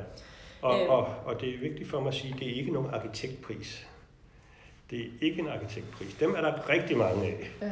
Og, 0.61 0.87
og, 0.87 1.07
og 1.25 1.41
det 1.41 1.55
er 1.55 1.59
vigtigt 1.59 1.89
for 1.89 1.99
mig 1.99 2.07
at 2.07 2.13
sige, 2.13 2.33
at 2.33 2.39
det 2.39 2.49
er 2.49 2.55
ikke 2.55 2.71
nogen 2.71 2.89
arkitektpris. 2.93 3.87
Det 4.89 4.99
er 4.99 5.09
ikke 5.21 5.41
en 5.41 5.47
arkitektpris. 5.47 6.13
Dem 6.13 6.35
er 6.35 6.41
der 6.41 6.69
rigtig 6.69 6.97
mange 6.97 7.23
af. 7.23 7.51
Ja. 7.61 7.71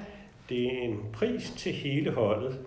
Det 0.49 0.65
er 0.65 0.81
en 0.81 1.05
pris 1.13 1.53
til 1.57 1.71
hele 1.71 2.12
holdet. 2.12 2.59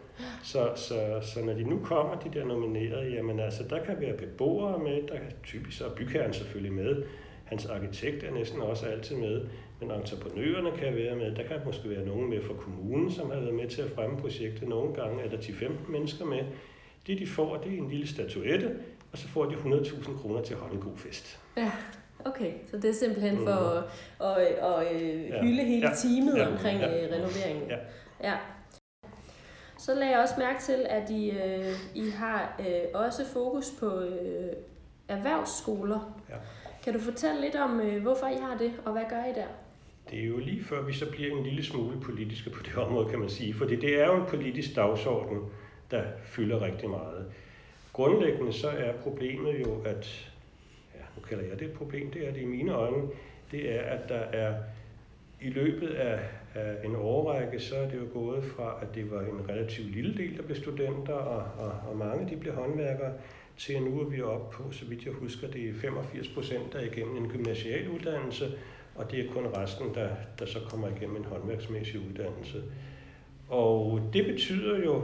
Så, 0.43 0.73
så, 0.77 1.19
så 1.23 1.45
når 1.45 1.53
de 1.53 1.65
nu 1.65 1.79
kommer, 1.85 2.15
de 2.15 2.39
der 2.39 2.45
nominerede, 2.45 3.13
jamen 3.15 3.41
altså, 3.41 3.63
der 3.71 3.85
kan 3.85 4.01
være 4.01 4.17
beboere 4.17 4.79
med, 4.79 5.03
der 5.09 5.19
kan 5.19 5.33
typisk 5.45 5.79
så 5.79 5.85
bygherren 5.97 6.33
selvfølgelig 6.33 6.73
med, 6.73 7.03
Hans 7.53 7.67
arkitekt 7.67 8.23
er 8.23 8.31
næsten 8.31 8.61
også 8.61 8.87
altid 8.87 9.17
med, 9.17 9.47
men 9.81 9.91
entreprenørerne 9.91 10.79
kan 10.79 10.95
være 10.95 11.17
med. 11.17 11.35
Der 11.35 11.43
kan 11.43 11.57
måske 11.67 11.91
være 11.91 12.07
nogen 12.07 12.31
med 12.31 12.43
fra 12.43 12.55
kommunen, 12.55 13.11
som 13.11 13.31
har 13.31 13.41
været 13.41 13.55
med 13.55 13.69
til 13.69 13.83
at 13.83 13.91
fremme 13.91 14.17
projektet. 14.17 14.69
Nogle 14.69 14.95
gange 14.95 15.23
er 15.23 15.31
der 15.31 15.37
10-15 15.37 15.91
mennesker 15.91 16.25
med. 16.25 16.45
Det 17.07 17.19
de 17.19 17.27
får, 17.27 17.57
det 17.57 17.75
er 17.75 17.79
en 17.79 17.89
lille 17.89 18.07
statuette, 18.07 18.77
og 19.13 19.19
så 19.19 19.29
får 19.29 19.45
de 19.45 19.55
100.000 19.55 20.19
kroner 20.21 20.43
til 20.43 20.55
at 20.55 20.61
holde 20.61 20.75
en 20.75 20.81
god 20.81 20.97
fest. 20.97 21.41
Ja. 21.57 21.73
Okay, 22.25 22.53
så 22.71 22.77
det 22.77 22.91
er 22.91 22.95
simpelthen 22.95 23.37
for 23.37 23.53
at, 23.53 23.85
at, 24.21 24.47
at, 24.47 24.87
at 25.33 25.45
hylde 25.45 25.63
ja. 25.63 25.69
hele 25.69 25.91
teamet 25.97 26.37
ja. 26.37 26.53
omkring 26.53 26.81
ja. 26.81 27.05
Øh, 27.05 27.13
renoveringen. 27.13 27.71
Ja. 27.71 27.77
ja. 28.23 28.37
Så 29.79 29.95
lagde 29.95 30.11
jeg 30.11 30.21
også 30.21 30.35
mærke 30.39 30.63
til, 30.63 30.87
at 30.89 31.11
I, 31.11 31.31
øh, 31.31 31.75
I 31.95 32.11
har 32.11 32.61
øh, 32.61 32.83
også 32.95 33.27
fokus 33.33 33.71
på 33.81 34.01
øh, 34.01 34.53
erhvervsskoler. 35.09 36.23
Ja. 36.31 36.35
Kan 36.85 36.93
du 36.93 36.99
fortælle 36.99 37.41
lidt 37.41 37.57
om, 37.57 37.81
øh, 37.81 38.03
hvorfor 38.03 38.27
I 38.27 38.37
har 38.41 38.57
det, 38.57 38.73
og 38.85 38.93
hvad 38.93 39.03
gør 39.11 39.25
I 39.25 39.35
der? 39.35 39.47
Det 40.11 40.21
er 40.21 40.27
jo 40.27 40.39
lige 40.39 40.65
før 40.65 40.83
vi 40.83 40.93
så 40.93 41.11
bliver 41.11 41.37
en 41.37 41.45
lille 41.45 41.65
smule 41.65 42.01
politiske 42.01 42.51
på 42.51 42.63
det 42.63 42.77
område, 42.85 43.09
kan 43.11 43.19
man 43.19 43.29
sige. 43.29 43.55
Fordi 43.55 43.77
det 43.77 44.01
er 44.01 44.07
jo 44.07 44.15
en 44.15 44.27
politisk 44.29 44.77
dagsorden, 44.77 45.39
der 45.91 46.03
fylder 46.25 46.63
rigtig 46.63 46.91
meget. 46.91 47.33
Grundlæggende 47.93 48.53
så 48.53 48.69
er 48.69 48.93
problemet 48.93 49.61
jo, 49.61 49.83
at, 49.85 50.32
nu 51.17 51.23
kalder 51.29 51.45
jeg 51.45 51.59
det 51.59 51.67
et 51.67 51.73
problem, 51.73 52.11
det 52.11 52.29
er 52.29 52.33
det 52.33 52.41
i 52.41 52.47
mine 52.47 52.73
øjne, 52.73 53.09
det 53.51 53.75
er, 53.75 53.81
at 53.81 54.09
der 54.09 54.15
er 54.15 54.55
i 55.41 55.51
løbet 55.51 55.89
af, 55.89 56.19
af 56.55 56.77
en 56.85 56.97
årrække, 56.97 57.61
så 57.61 57.77
er 57.77 57.89
det 57.89 57.97
jo 57.97 58.07
gået 58.13 58.45
fra, 58.45 58.79
at 58.83 58.95
det 58.95 59.11
var 59.11 59.21
en 59.21 59.49
relativt 59.49 59.95
lille 59.95 60.17
del, 60.17 60.37
der 60.37 60.43
blev 60.43 60.57
studenter, 60.57 61.13
og, 61.13 61.65
og, 61.67 61.73
og 61.91 61.97
mange 61.97 62.29
de 62.29 62.37
blev 62.37 62.55
håndværkere, 62.55 63.13
til 63.57 63.73
at 63.73 63.83
nu 63.83 64.01
er 64.01 64.05
vi 64.05 64.23
oppe 64.23 64.57
på, 64.57 64.71
så 64.71 64.85
vidt 64.85 65.05
jeg 65.05 65.13
husker, 65.13 65.51
det 65.51 65.69
er 65.69 65.75
85 65.75 66.29
procent, 66.29 66.73
der 66.73 66.79
er 66.79 66.85
igennem 66.85 67.17
en 67.17 67.29
gymnasial 67.29 67.89
uddannelse, 67.89 68.45
og 68.95 69.11
det 69.11 69.21
er 69.21 69.33
kun 69.33 69.47
resten, 69.47 69.95
der, 69.95 70.09
der 70.39 70.47
så 70.47 70.59
kommer 70.71 70.89
igennem 70.89 71.17
en 71.17 71.25
håndværksmæssig 71.25 72.01
uddannelse. 72.11 72.63
Og 73.49 74.01
det 74.13 74.27
betyder 74.27 74.85
jo, 74.85 75.03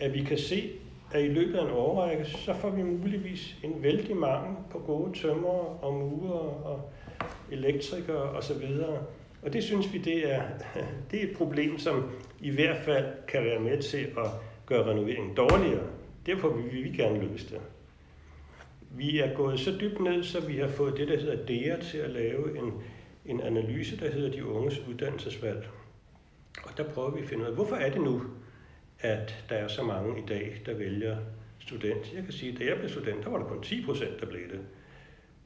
at 0.00 0.14
vi 0.14 0.24
kan 0.24 0.38
se, 0.38 0.70
at 1.12 1.24
i 1.24 1.28
løbet 1.28 1.54
af 1.54 1.64
en 1.64 1.70
årrække, 1.70 2.24
så 2.24 2.54
får 2.54 2.70
vi 2.70 2.82
muligvis 2.82 3.56
en 3.64 3.82
vældig 3.82 4.16
mangel 4.16 4.56
på 4.70 4.78
gode 4.78 5.18
tømmer 5.18 5.84
og 5.84 5.94
murer 5.94 6.64
og 6.64 6.90
elektrikere 7.50 8.30
osv. 8.30 8.68
Og 9.42 9.52
det 9.52 9.64
synes 9.64 9.92
vi, 9.92 9.98
det 9.98 10.32
er, 10.32 10.42
det 11.10 11.22
er 11.22 11.30
et 11.30 11.36
problem, 11.36 11.78
som 11.78 12.10
i 12.40 12.50
hvert 12.50 12.84
fald 12.84 13.06
kan 13.28 13.44
være 13.44 13.60
med 13.60 13.82
til 13.82 13.98
at 13.98 14.26
gøre 14.66 14.90
renoveringen 14.90 15.36
dårligere. 15.36 15.86
Derfor 16.26 16.48
vil 16.48 16.84
vi 16.84 16.90
gerne 16.90 17.28
løse 17.28 17.50
det. 17.50 17.60
Vi 18.90 19.18
er 19.18 19.34
gået 19.34 19.60
så 19.60 19.76
dybt 19.80 20.00
ned, 20.00 20.22
så 20.22 20.46
vi 20.46 20.56
har 20.56 20.68
fået 20.68 20.96
det, 20.96 21.08
der 21.08 21.18
hedder 21.18 21.46
DEA 21.46 21.80
til 21.80 21.98
at 21.98 22.10
lave 22.10 22.58
en, 22.58 22.72
en 23.26 23.40
analyse, 23.40 24.00
der 24.00 24.10
hedder 24.10 24.30
de 24.30 24.46
unges 24.46 24.82
uddannelsesvalg. 24.88 25.68
Og 26.62 26.70
der 26.76 26.84
prøver 26.84 27.10
vi 27.10 27.20
at 27.20 27.26
finde 27.26 27.42
ud 27.42 27.48
af, 27.48 27.54
hvorfor 27.54 27.76
er 27.76 27.90
det 27.90 28.00
nu, 28.00 28.22
at 29.00 29.44
der 29.48 29.56
er 29.56 29.68
så 29.68 29.82
mange 29.82 30.18
i 30.18 30.26
dag, 30.26 30.62
der 30.66 30.74
vælger 30.74 31.16
student. 31.58 32.14
Jeg 32.14 32.24
kan 32.24 32.32
sige, 32.32 32.52
at 32.52 32.58
da 32.58 32.64
jeg 32.64 32.76
blev 32.76 32.88
student, 32.88 33.24
der 33.24 33.30
var 33.30 33.38
der 33.38 33.46
kun 33.46 33.62
10 33.62 33.84
procent, 33.84 34.20
der 34.20 34.26
blev 34.26 34.48
det. 34.50 34.60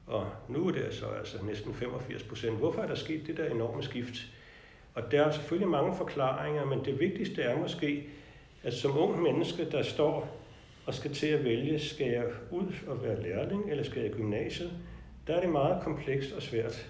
Og 0.07 0.27
nu 0.49 0.67
er 0.67 0.71
det 0.71 0.93
så 0.93 1.05
altså 1.05 1.45
næsten 1.45 1.73
85 1.73 2.23
procent. 2.23 2.57
Hvorfor 2.57 2.81
er 2.81 2.87
der 2.87 2.95
sket 2.95 3.27
det 3.27 3.37
der 3.37 3.49
enorme 3.49 3.83
skift? 3.83 4.27
Og 4.93 5.11
der 5.11 5.25
er 5.25 5.31
selvfølgelig 5.31 5.69
mange 5.69 5.97
forklaringer, 5.97 6.65
men 6.65 6.85
det 6.85 6.99
vigtigste 6.99 7.41
er 7.41 7.57
måske, 7.57 8.07
at 8.63 8.73
som 8.73 8.97
ung 8.97 9.21
menneske, 9.21 9.71
der 9.71 9.83
står 9.83 10.37
og 10.85 10.93
skal 10.93 11.13
til 11.13 11.27
at 11.27 11.43
vælge, 11.43 11.79
skal 11.79 12.07
jeg 12.07 12.25
ud 12.51 12.73
og 12.87 13.03
være 13.03 13.21
lærling, 13.21 13.71
eller 13.71 13.83
skal 13.83 14.01
jeg 14.01 14.11
i 14.11 14.13
gymnasiet, 14.13 14.71
der 15.27 15.35
er 15.35 15.41
det 15.41 15.49
meget 15.49 15.83
komplekst 15.83 16.31
og 16.31 16.41
svært. 16.41 16.89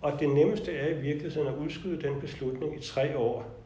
Og 0.00 0.20
det 0.20 0.28
nemmeste 0.28 0.72
er 0.72 0.88
i 0.88 1.00
virkeligheden 1.00 1.48
at 1.48 1.54
udskyde 1.54 2.02
den 2.02 2.20
beslutning 2.20 2.76
i 2.76 2.80
tre 2.80 3.16
år, 3.18 3.65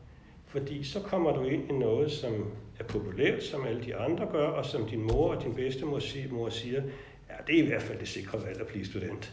fordi 0.50 0.84
så 0.84 1.00
kommer 1.00 1.32
du 1.32 1.44
ind 1.44 1.70
i 1.70 1.72
noget, 1.72 2.12
som 2.12 2.52
er 2.78 2.84
populært, 2.84 3.42
som 3.42 3.66
alle 3.66 3.84
de 3.84 3.96
andre 3.96 4.28
gør, 4.32 4.46
og 4.46 4.64
som 4.64 4.88
din 4.88 5.02
mor 5.02 5.34
og 5.34 5.42
din 5.42 5.54
bedstemor 5.54 5.98
siger, 6.48 6.82
ja, 7.30 7.34
det 7.46 7.58
er 7.58 7.62
i 7.62 7.66
hvert 7.66 7.82
fald 7.82 7.98
det 7.98 8.08
sikre 8.08 8.44
valg 8.44 8.60
at 8.60 8.66
blive 8.66 8.84
student. 8.84 9.32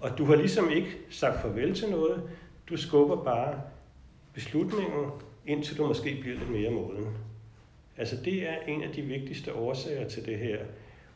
Og 0.00 0.18
du 0.18 0.24
har 0.24 0.36
ligesom 0.36 0.70
ikke 0.70 0.96
sagt 1.10 1.42
farvel 1.42 1.74
til 1.74 1.90
noget, 1.90 2.22
du 2.68 2.76
skubber 2.76 3.24
bare 3.24 3.60
beslutningen, 4.34 5.10
indtil 5.46 5.78
du 5.78 5.86
måske 5.86 6.18
bliver 6.20 6.38
lidt 6.38 6.50
mere 6.50 6.70
moden. 6.70 7.06
Altså 7.96 8.16
det 8.24 8.48
er 8.48 8.56
en 8.68 8.82
af 8.82 8.90
de 8.90 9.02
vigtigste 9.02 9.54
årsager 9.54 10.08
til 10.08 10.26
det 10.26 10.38
her. 10.38 10.58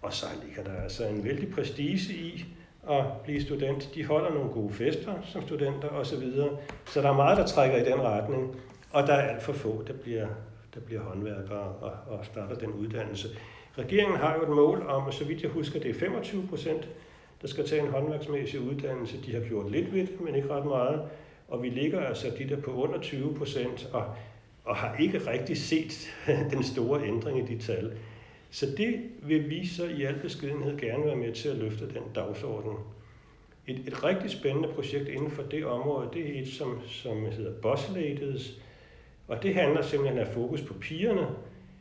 Og 0.03 0.13
så 0.13 0.27
ligger 0.47 0.65
der 0.65 0.83
altså 0.83 1.09
en 1.09 1.25
vældig 1.25 1.51
prestige 1.51 2.15
i 2.15 2.45
at 2.91 3.05
blive 3.25 3.43
student. 3.43 3.95
De 3.95 4.05
holder 4.05 4.35
nogle 4.35 4.51
gode 4.51 4.73
fester 4.73 5.13
som 5.25 5.43
studenter 5.43 5.89
osv. 5.89 6.33
Så, 6.33 6.51
så 6.87 7.03
der 7.03 7.09
er 7.09 7.17
meget, 7.17 7.39
der 7.39 7.47
trækker 7.47 7.77
i 7.77 7.91
den 7.91 8.01
retning. 8.03 8.57
Og 8.97 9.07
der 9.07 9.13
er 9.13 9.29
alt 9.29 9.43
for 9.43 9.53
få, 9.53 9.85
der 9.87 9.93
bliver, 9.93 10.27
der 10.75 10.81
bliver 10.81 11.01
håndværkere 11.01 11.75
og, 11.81 11.93
og 12.07 12.25
starter 12.25 12.55
den 12.55 12.73
uddannelse. 12.73 13.29
Regeringen 13.79 14.17
har 14.17 14.35
jo 14.37 14.43
et 14.43 14.49
mål 14.49 14.87
om, 14.87 15.13
så 15.13 15.25
vidt 15.25 15.43
jeg 15.43 15.51
husker, 15.51 15.81
det 15.81 15.91
er 15.91 15.95
25 15.95 16.47
procent, 16.49 16.89
der 17.43 17.49
skal 17.49 17.67
tage 17.69 17.83
en 17.83 17.89
håndværksmæssig 17.89 18.61
uddannelse. 18.61 19.23
De 19.27 19.33
har 19.35 19.41
gjort 19.41 19.71
lidt 19.71 19.95
ved 19.95 20.07
men 20.21 20.35
ikke 20.35 20.51
ret 20.51 20.65
meget. 20.65 21.03
Og 21.49 21.63
vi 21.63 21.69
ligger 21.69 22.01
altså 22.01 22.27
de 22.39 22.49
der 22.49 22.61
på 22.61 22.71
under 22.71 23.01
20 23.01 23.35
procent, 23.35 23.89
og, 23.93 24.05
og 24.65 24.77
har 24.77 24.97
ikke 24.97 25.19
rigtig 25.31 25.57
set 25.57 26.09
den 26.53 26.63
store 26.63 27.07
ændring 27.07 27.39
i 27.39 27.55
de 27.55 27.63
tal. 27.63 27.93
Så 28.51 28.67
det 28.77 29.01
vil 29.23 29.51
vi 29.51 29.67
så 29.67 29.87
i 29.87 30.03
al 30.03 30.19
beskedenhed 30.23 30.79
gerne 30.79 31.05
være 31.05 31.17
med 31.17 31.33
til 31.33 31.49
at 31.49 31.57
løfte 31.57 31.89
den 31.89 32.03
dagsorden. 32.15 32.73
Et, 33.67 33.83
et 33.87 34.05
rigtig 34.05 34.31
spændende 34.31 34.69
projekt 34.69 35.09
inden 35.09 35.31
for 35.31 35.43
det 35.43 35.67
område, 35.67 36.09
det 36.13 36.37
er 36.37 36.43
et, 36.43 36.49
som, 36.49 36.81
som 36.87 37.27
hedder 37.27 37.53
Boss 37.63 37.91
Ladies, 37.95 38.61
og 39.29 39.43
det 39.43 39.55
handler 39.55 39.83
simpelthen 39.83 40.19
af 40.19 40.29
fokus 40.29 40.63
på 40.63 40.75
pigerne, 40.75 41.27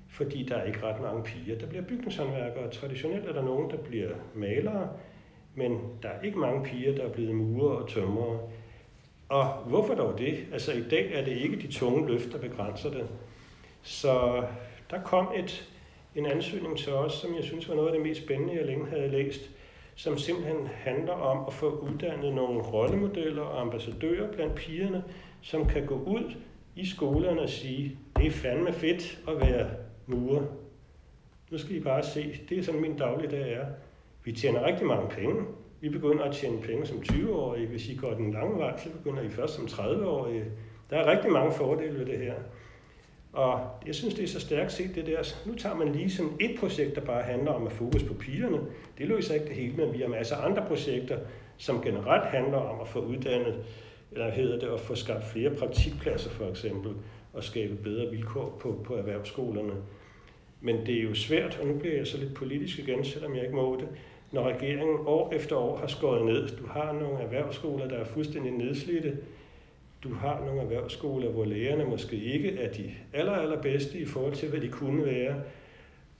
fordi 0.09 0.43
der 0.43 0.55
er 0.55 0.63
ikke 0.63 0.83
ret 0.83 1.01
mange 1.01 1.23
piger, 1.23 1.57
der 1.57 1.67
bliver 1.67 1.83
bygningshåndværkere. 1.83 2.71
Traditionelt 2.71 3.25
er 3.25 3.33
der 3.33 3.43
nogen, 3.43 3.69
der 3.69 3.77
bliver 3.77 4.09
malere, 4.33 4.89
men 5.55 5.79
der 6.03 6.09
er 6.09 6.21
ikke 6.21 6.39
mange 6.39 6.63
piger, 6.63 6.95
der 6.95 7.03
er 7.03 7.11
blevet 7.11 7.35
murer 7.35 7.75
og 7.75 7.89
tømrere. 7.89 8.39
Og 9.29 9.45
hvorfor 9.45 9.95
dog 9.95 10.17
det? 10.17 10.45
Altså 10.53 10.71
i 10.71 10.83
dag 10.89 11.13
er 11.13 11.25
det 11.25 11.37
ikke 11.37 11.55
de 11.55 11.67
tunge 11.67 12.07
løft, 12.07 12.31
der 12.31 12.37
begrænser 12.37 12.89
det. 12.89 13.07
Så 13.81 14.43
der 14.89 15.01
kom 15.01 15.27
et, 15.35 15.69
en 16.15 16.25
ansøgning 16.25 16.77
til 16.77 16.93
os, 16.93 17.13
som 17.13 17.35
jeg 17.35 17.43
synes 17.43 17.69
var 17.69 17.75
noget 17.75 17.87
af 17.87 17.93
det 17.93 18.01
mest 18.01 18.23
spændende, 18.23 18.53
jeg 18.53 18.65
længe 18.65 18.89
havde 18.89 19.07
læst, 19.07 19.49
som 19.95 20.17
simpelthen 20.17 20.67
handler 20.67 21.13
om 21.13 21.45
at 21.47 21.53
få 21.53 21.69
uddannet 21.69 22.33
nogle 22.33 22.61
rollemodeller 22.61 23.41
og 23.41 23.61
ambassadører 23.61 24.31
blandt 24.31 24.55
pigerne, 24.55 25.03
som 25.41 25.67
kan 25.67 25.85
gå 25.85 25.95
ud 25.95 26.33
i 26.75 26.85
skolerne 26.85 27.41
og 27.41 27.49
sige, 27.49 27.97
det 28.17 28.27
er 28.27 28.31
fandme 28.31 28.73
fedt 28.73 29.19
at 29.27 29.39
være 29.39 29.69
murer. 30.05 30.43
Nu 31.51 31.57
skal 31.57 31.75
I 31.75 31.79
bare 31.79 32.03
se, 32.03 32.39
det 32.49 32.57
er 32.57 32.63
sådan 32.63 32.81
min 32.81 32.97
dagligdag 32.97 33.53
er. 33.53 33.65
Vi 34.23 34.31
tjener 34.31 34.65
rigtig 34.65 34.87
mange 34.87 35.09
penge. 35.09 35.43
Vi 35.81 35.89
begynder 35.89 36.23
at 36.23 36.35
tjene 36.35 36.61
penge 36.61 36.85
som 36.85 36.97
20-årige. 36.97 37.67
Hvis 37.67 37.89
I 37.89 37.95
går 37.95 38.13
den 38.13 38.31
lange 38.31 38.57
vej, 38.57 38.79
så 38.79 38.89
begynder 38.89 39.23
I 39.23 39.29
først 39.29 39.53
som 39.53 39.65
30-årige. 39.65 40.45
Der 40.89 40.97
er 40.97 41.11
rigtig 41.11 41.31
mange 41.31 41.51
fordele 41.51 41.99
ved 41.99 42.05
det 42.05 42.17
her. 42.19 42.33
Og 43.33 43.59
jeg 43.87 43.95
synes, 43.95 44.13
det 44.13 44.23
er 44.23 44.27
så 44.27 44.39
stærkt 44.39 44.71
set 44.71 44.95
det 44.95 45.05
der. 45.05 45.23
Nu 45.45 45.55
tager 45.55 45.75
man 45.75 45.91
lige 45.91 46.09
sådan 46.09 46.31
et 46.39 46.59
projekt, 46.59 46.95
der 46.95 47.01
bare 47.01 47.23
handler 47.23 47.51
om 47.51 47.67
at 47.67 47.71
fokus 47.71 48.03
på 48.03 48.13
pigerne. 48.13 48.59
Det 48.97 49.07
løser 49.07 49.33
ikke 49.33 49.45
det 49.45 49.55
hele, 49.55 49.75
men 49.75 49.93
vi 49.93 49.97
har 49.97 50.07
masser 50.07 50.35
af 50.35 50.49
andre 50.49 50.65
projekter, 50.67 51.19
som 51.57 51.81
generelt 51.81 52.25
handler 52.25 52.57
om 52.57 52.81
at 52.81 52.87
få 52.87 52.99
uddannet, 52.99 53.65
eller 54.11 54.31
hedder 54.31 54.59
det, 54.59 54.67
at 54.67 54.79
få 54.79 54.95
skabt 54.95 55.25
flere 55.25 55.49
praktikpladser 55.49 56.29
for 56.29 56.49
eksempel, 56.49 56.91
og 57.33 57.43
skabe 57.43 57.75
bedre 57.75 58.11
vilkår 58.11 58.57
på, 58.61 58.81
på 58.83 58.95
erhvervsskolerne. 58.95 59.73
Men 60.61 60.85
det 60.85 60.99
er 60.99 61.03
jo 61.03 61.13
svært, 61.13 61.59
og 61.61 61.67
nu 61.67 61.77
bliver 61.77 61.95
jeg 61.95 62.07
så 62.07 62.17
lidt 62.17 62.33
politisk 62.33 62.79
igen, 62.79 63.05
selvom 63.05 63.35
jeg 63.35 63.43
ikke 63.43 63.55
må 63.55 63.77
det, 63.79 63.87
når 64.31 64.49
regeringen 64.49 64.97
år 65.05 65.33
efter 65.33 65.55
år 65.55 65.77
har 65.77 65.87
skåret 65.87 66.25
ned. 66.25 66.47
Du 66.47 66.67
har 66.67 66.93
nogle 66.93 67.17
erhvervsskoler, 67.17 67.87
der 67.87 67.97
er 67.97 68.05
fuldstændig 68.05 68.51
nedslidte. 68.51 69.17
Du 70.03 70.13
har 70.13 70.39
nogle 70.45 70.61
erhvervsskoler, 70.61 71.29
hvor 71.29 71.45
lærerne 71.45 71.85
måske 71.85 72.15
ikke 72.15 72.57
er 72.57 72.73
de 72.73 72.93
aller, 73.13 73.31
allerbedste 73.31 73.99
i 73.99 74.05
forhold 74.05 74.33
til, 74.33 74.49
hvad 74.49 74.61
de 74.61 74.69
kunne 74.69 75.05
være. 75.05 75.41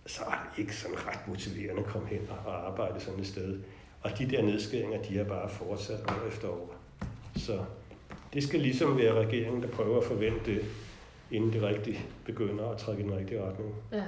Så 0.05 0.23
er 0.23 0.49
det 0.51 0.61
ikke 0.61 0.75
sådan 0.75 1.07
ret 1.07 1.27
motiverende 1.27 1.81
at 1.81 1.87
komme 1.87 2.07
hen 2.07 2.29
og 2.45 2.67
arbejde 2.67 2.99
sådan 2.99 3.19
et 3.19 3.27
sted. 3.27 3.59
Og 4.01 4.17
de 4.19 4.29
der 4.29 4.41
nedskæringer, 4.41 5.01
de 5.01 5.19
er 5.19 5.23
bare 5.23 5.49
fortsat 5.49 5.99
år 5.99 6.27
efter 6.27 6.47
år. 6.47 6.84
Så 7.45 7.59
det 8.33 8.43
skal 8.43 8.59
ligesom 8.59 8.97
være 8.97 9.13
regeringen, 9.13 9.61
der 9.63 9.67
prøver 9.67 9.97
at 9.97 10.03
forvente 10.03 10.51
det, 10.51 10.65
inden 11.31 11.53
det 11.53 11.63
rigtigt 11.63 12.05
begynder 12.25 12.69
at 12.69 12.77
trække 12.77 13.01
i 13.01 13.05
den 13.05 13.17
rigtige 13.17 13.41
retning. 13.43 13.75
Ja. 13.91 14.03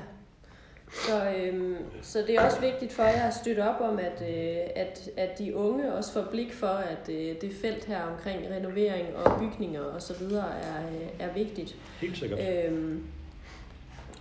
Så, 0.91 1.33
øhm, 1.37 1.75
så 2.01 2.23
det 2.27 2.35
er 2.35 2.41
også 2.41 2.61
vigtigt 2.61 2.93
for 2.93 3.03
jer 3.03 3.27
at 3.27 3.33
støtte 3.33 3.69
op 3.69 3.81
om, 3.81 3.99
at, 3.99 4.21
øh, 4.21 4.57
at, 4.75 5.09
at 5.17 5.39
de 5.39 5.55
unge 5.55 5.93
også 5.93 6.13
får 6.13 6.27
blik 6.31 6.53
for, 6.53 6.67
at 6.67 7.09
øh, 7.09 7.35
det 7.41 7.53
felt 7.61 7.85
her 7.85 8.01
omkring 8.01 8.49
renovering 8.49 9.15
og 9.15 9.39
bygninger 9.39 9.81
og 9.81 10.01
så 10.01 10.13
videre 10.19 10.47
er, 10.59 10.87
øh, 10.87 11.07
er 11.19 11.33
vigtigt. 11.33 11.75
Helt 12.01 12.17
sikkert. 12.17 12.39
Øhm, 12.39 13.03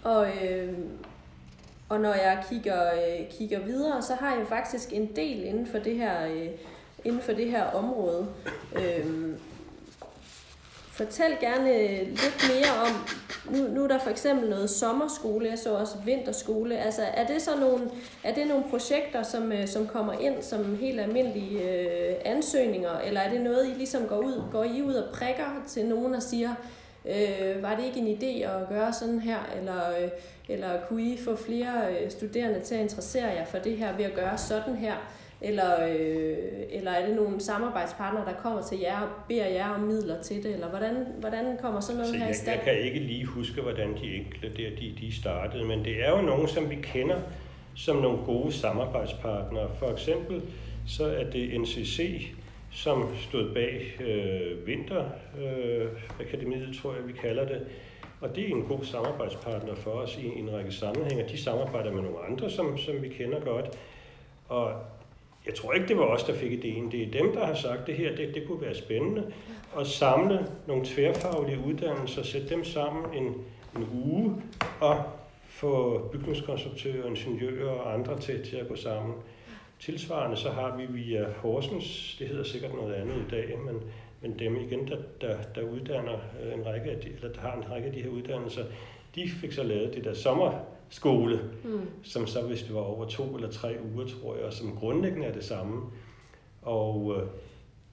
og, 0.04 0.26
øh, 0.28 0.72
og 1.88 2.00
når 2.00 2.12
jeg 2.12 2.44
kigger, 2.50 2.92
øh, 2.92 3.30
kigger 3.38 3.60
videre, 3.60 4.02
så 4.02 4.14
har 4.14 4.30
jeg 4.32 4.40
jo 4.40 4.46
faktisk 4.46 4.92
en 4.92 5.16
del 5.16 5.44
inden 5.44 5.66
for 5.66 5.78
det 5.78 5.96
her, 5.96 6.26
øh, 6.26 6.48
inden 7.04 7.20
for 7.20 7.32
det 7.32 7.50
her 7.50 7.64
område. 7.64 8.26
Øhm, 8.74 9.38
Fortæl 10.96 11.36
gerne 11.40 12.04
lidt 12.04 12.50
mere 12.54 12.86
om, 12.86 13.08
nu, 13.54 13.68
nu 13.68 13.84
er 13.84 13.88
der 13.88 13.98
for 13.98 14.10
eksempel 14.10 14.50
noget 14.50 14.70
sommerskole, 14.70 15.48
jeg 15.48 15.58
så 15.58 15.74
også 15.74 15.94
vinterskole. 16.04 16.78
Altså 16.78 17.02
er 17.02 17.26
det 17.26 17.42
så 17.42 17.50
nogle, 17.60 17.90
er 18.24 18.34
det 18.34 18.46
nogle 18.46 18.64
projekter, 18.70 19.22
som, 19.22 19.52
øh, 19.52 19.68
som 19.68 19.86
kommer 19.86 20.12
ind 20.12 20.42
som 20.42 20.76
helt 20.76 21.00
almindelige 21.00 21.70
øh, 21.70 22.14
ansøgninger, 22.24 22.98
eller 22.98 23.20
er 23.20 23.30
det 23.30 23.40
noget, 23.40 23.66
I 23.66 23.70
ligesom 23.70 24.06
går 24.06 24.18
ud, 24.18 24.42
går 24.52 24.64
I 24.64 24.82
ud 24.82 24.94
og 24.94 25.14
prikker 25.14 25.64
til 25.68 25.86
nogen 25.86 26.14
og 26.14 26.22
siger, 26.22 26.54
øh, 27.04 27.62
var 27.62 27.76
det 27.76 27.84
ikke 27.84 28.00
en 28.00 28.18
idé 28.18 28.48
at 28.48 28.68
gøre 28.68 28.92
sådan 28.92 29.20
her, 29.20 29.38
eller, 29.58 29.98
øh, 30.02 30.08
eller 30.48 30.70
kunne 30.88 31.02
I 31.02 31.18
få 31.24 31.36
flere 31.36 31.72
øh, 31.90 32.10
studerende 32.10 32.60
til 32.60 32.74
at 32.74 32.80
interessere 32.80 33.26
jer 33.26 33.44
for 33.44 33.58
det 33.58 33.76
her 33.76 33.96
ved 33.96 34.04
at 34.04 34.14
gøre 34.14 34.38
sådan 34.38 34.74
her? 34.74 34.94
Eller, 35.40 35.88
øh, 35.88 36.36
eller 36.70 36.90
er 36.90 37.06
det 37.06 37.16
nogle 37.16 37.40
samarbejdspartnere, 37.40 38.24
der 38.24 38.32
kommer 38.32 38.62
til 38.62 38.78
jer 38.78 39.00
og 39.00 39.08
beder 39.28 39.46
jer 39.46 39.68
om 39.68 39.80
midler 39.80 40.22
til 40.22 40.42
det? 40.42 40.52
Eller 40.52 40.68
hvordan, 40.68 41.06
hvordan 41.20 41.58
kommer 41.60 41.80
sådan 41.80 41.96
noget 41.96 42.08
altså, 42.08 42.18
her 42.18 42.26
jeg, 42.26 42.34
i 42.34 42.38
stand? 42.38 42.56
Jeg 42.56 42.64
kan 42.64 42.84
ikke 42.84 42.98
lige 42.98 43.24
huske, 43.24 43.60
hvordan 43.60 43.94
de 44.02 44.14
enkelte 44.14 44.48
der, 44.48 44.76
de, 44.76 44.94
de 45.00 45.14
startede, 45.14 45.64
men 45.64 45.84
det 45.84 46.06
er 46.06 46.10
jo 46.10 46.22
nogen, 46.22 46.48
som 46.48 46.70
vi 46.70 46.74
kender 46.74 47.18
som 47.74 47.96
nogle 47.96 48.24
gode 48.24 48.52
samarbejdspartnere. 48.52 49.70
For 49.78 49.92
eksempel 49.92 50.42
så 50.86 51.04
er 51.04 51.30
det 51.30 51.60
NCC, 51.60 52.26
som 52.70 53.16
stod 53.16 53.54
bag 53.54 53.96
øh, 54.00 54.66
Vinterakademiet, 54.66 56.68
øh, 56.68 56.74
tror 56.82 56.94
jeg, 56.94 57.08
vi 57.08 57.12
kalder 57.12 57.44
det. 57.44 57.66
Og 58.20 58.36
det 58.36 58.44
er 58.44 58.48
en 58.48 58.62
god 58.62 58.84
samarbejdspartner 58.84 59.74
for 59.74 59.90
os 59.90 60.18
i 60.18 60.38
en 60.38 60.52
række 60.52 60.72
sammenhænge. 60.72 61.24
De 61.28 61.42
samarbejder 61.42 61.92
med 61.92 62.02
nogle 62.02 62.18
andre, 62.28 62.50
som, 62.50 62.78
som 62.78 63.02
vi 63.02 63.08
kender 63.08 63.40
godt. 63.40 63.78
Og 64.48 64.72
jeg 65.46 65.54
tror 65.54 65.72
ikke, 65.72 65.88
det 65.88 65.96
var 65.96 66.04
os, 66.04 66.22
der 66.22 66.34
fik 66.34 66.52
ideen. 66.52 66.92
Det 66.92 67.02
er 67.02 67.22
dem, 67.22 67.32
der 67.32 67.46
har 67.46 67.54
sagt, 67.54 67.86
det 67.86 67.94
her 67.94 68.16
det, 68.16 68.34
det 68.34 68.46
kunne 68.46 68.60
være 68.60 68.74
spændende. 68.74 69.32
At 69.78 69.86
samle 69.86 70.46
nogle 70.66 70.84
tværfaglige 70.84 71.58
uddannelser, 71.66 72.22
sætte 72.22 72.48
dem 72.48 72.64
sammen 72.64 73.14
en, 73.14 73.34
en 73.76 73.88
uge, 74.04 74.42
og 74.80 75.04
få 75.44 75.98
bygningskonstruktører, 76.12 77.06
ingeniører 77.06 77.70
og 77.70 77.94
andre 77.94 78.20
til, 78.20 78.44
til 78.44 78.56
at 78.56 78.68
gå 78.68 78.76
sammen. 78.76 79.14
Tilsvarende 79.80 80.36
så 80.36 80.50
har 80.50 80.76
vi 80.76 80.86
via 80.86 81.26
Horsens, 81.36 82.16
det 82.18 82.28
hedder 82.28 82.44
sikkert 82.44 82.74
noget 82.74 82.94
andet 82.94 83.16
i 83.16 83.30
dag, 83.30 83.58
men, 83.66 83.82
men 84.22 84.38
dem 84.38 84.56
igen, 84.56 84.88
der, 84.88 84.96
der, 85.20 85.36
der 85.54 85.62
uddanner 85.62 86.18
øh, 86.42 86.54
en 86.54 86.66
række 86.66 86.90
af 86.90 87.00
de, 87.00 87.08
eller 87.08 87.32
der 87.32 87.40
har 87.40 87.52
en 87.56 87.70
række 87.70 87.86
af 87.86 87.92
de 87.92 88.02
her 88.02 88.08
uddannelser, 88.08 88.64
de 89.14 89.28
fik 89.28 89.52
så 89.52 89.62
lavet 89.62 89.94
det 89.94 90.04
der 90.04 90.14
sommer 90.14 90.64
sommerskole, 90.90 91.40
mm. 91.64 91.80
som 92.02 92.26
så 92.26 92.42
hvis 92.42 92.62
det 92.62 92.74
var 92.74 92.80
over 92.80 93.08
to 93.08 93.36
eller 93.36 93.50
tre 93.50 93.76
uger, 93.94 94.06
tror 94.06 94.36
jeg, 94.36 94.44
og 94.44 94.52
som 94.52 94.76
grundlæggende 94.76 95.26
er 95.26 95.32
det 95.32 95.44
samme. 95.44 95.82
Og 96.62 97.16
øh, 97.16 97.28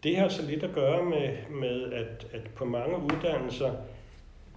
det 0.03 0.17
har 0.17 0.27
så 0.27 0.45
lidt 0.45 0.63
at 0.63 0.73
gøre 0.73 1.05
med, 1.05 1.29
med 1.59 1.91
at, 1.91 2.27
at 2.31 2.49
på 2.55 2.65
mange 2.65 2.97
uddannelser, 2.97 3.71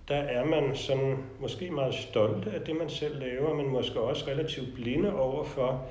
der 0.09 0.17
er 0.17 0.45
man 0.45 0.77
sådan 0.77 1.17
måske 1.41 1.71
meget 1.71 1.95
stolte 1.95 2.51
af 2.51 2.61
det, 2.61 2.77
man 2.77 2.91
selv 2.91 3.21
laver, 3.21 3.55
men 3.55 3.73
måske 3.73 4.01
også 4.01 4.25
relativt 4.29 4.75
blinde 4.75 5.15
over 5.15 5.45
for, 5.45 5.87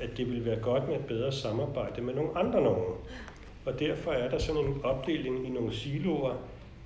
at 0.00 0.10
det 0.16 0.30
vil 0.30 0.44
være 0.44 0.60
godt 0.60 0.88
med 0.88 0.96
et 0.96 1.04
bedre 1.06 1.32
samarbejde 1.32 2.02
med 2.02 2.14
nogle 2.14 2.38
andre 2.38 2.62
nogen. 2.62 2.94
Og 3.64 3.80
derfor 3.80 4.10
er 4.10 4.30
der 4.30 4.38
sådan 4.38 4.64
en 4.64 4.80
opdeling 4.84 5.46
i 5.46 5.50
nogle 5.50 5.74
siloer, 5.74 6.34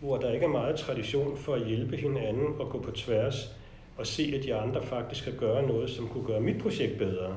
hvor 0.00 0.16
der 0.16 0.32
ikke 0.32 0.46
er 0.46 0.50
meget 0.50 0.76
tradition 0.76 1.36
for 1.36 1.54
at 1.54 1.66
hjælpe 1.66 1.96
hinanden 1.96 2.60
og 2.60 2.70
gå 2.70 2.78
på 2.78 2.90
tværs 2.90 3.56
og 3.96 4.06
se, 4.06 4.34
at 4.38 4.44
de 4.44 4.54
andre 4.54 4.82
faktisk 4.82 5.24
kan 5.24 5.32
gøre 5.38 5.66
noget, 5.66 5.90
som 5.90 6.08
kunne 6.08 6.26
gøre 6.26 6.40
mit 6.40 6.62
projekt 6.62 6.98
bedre 6.98 7.36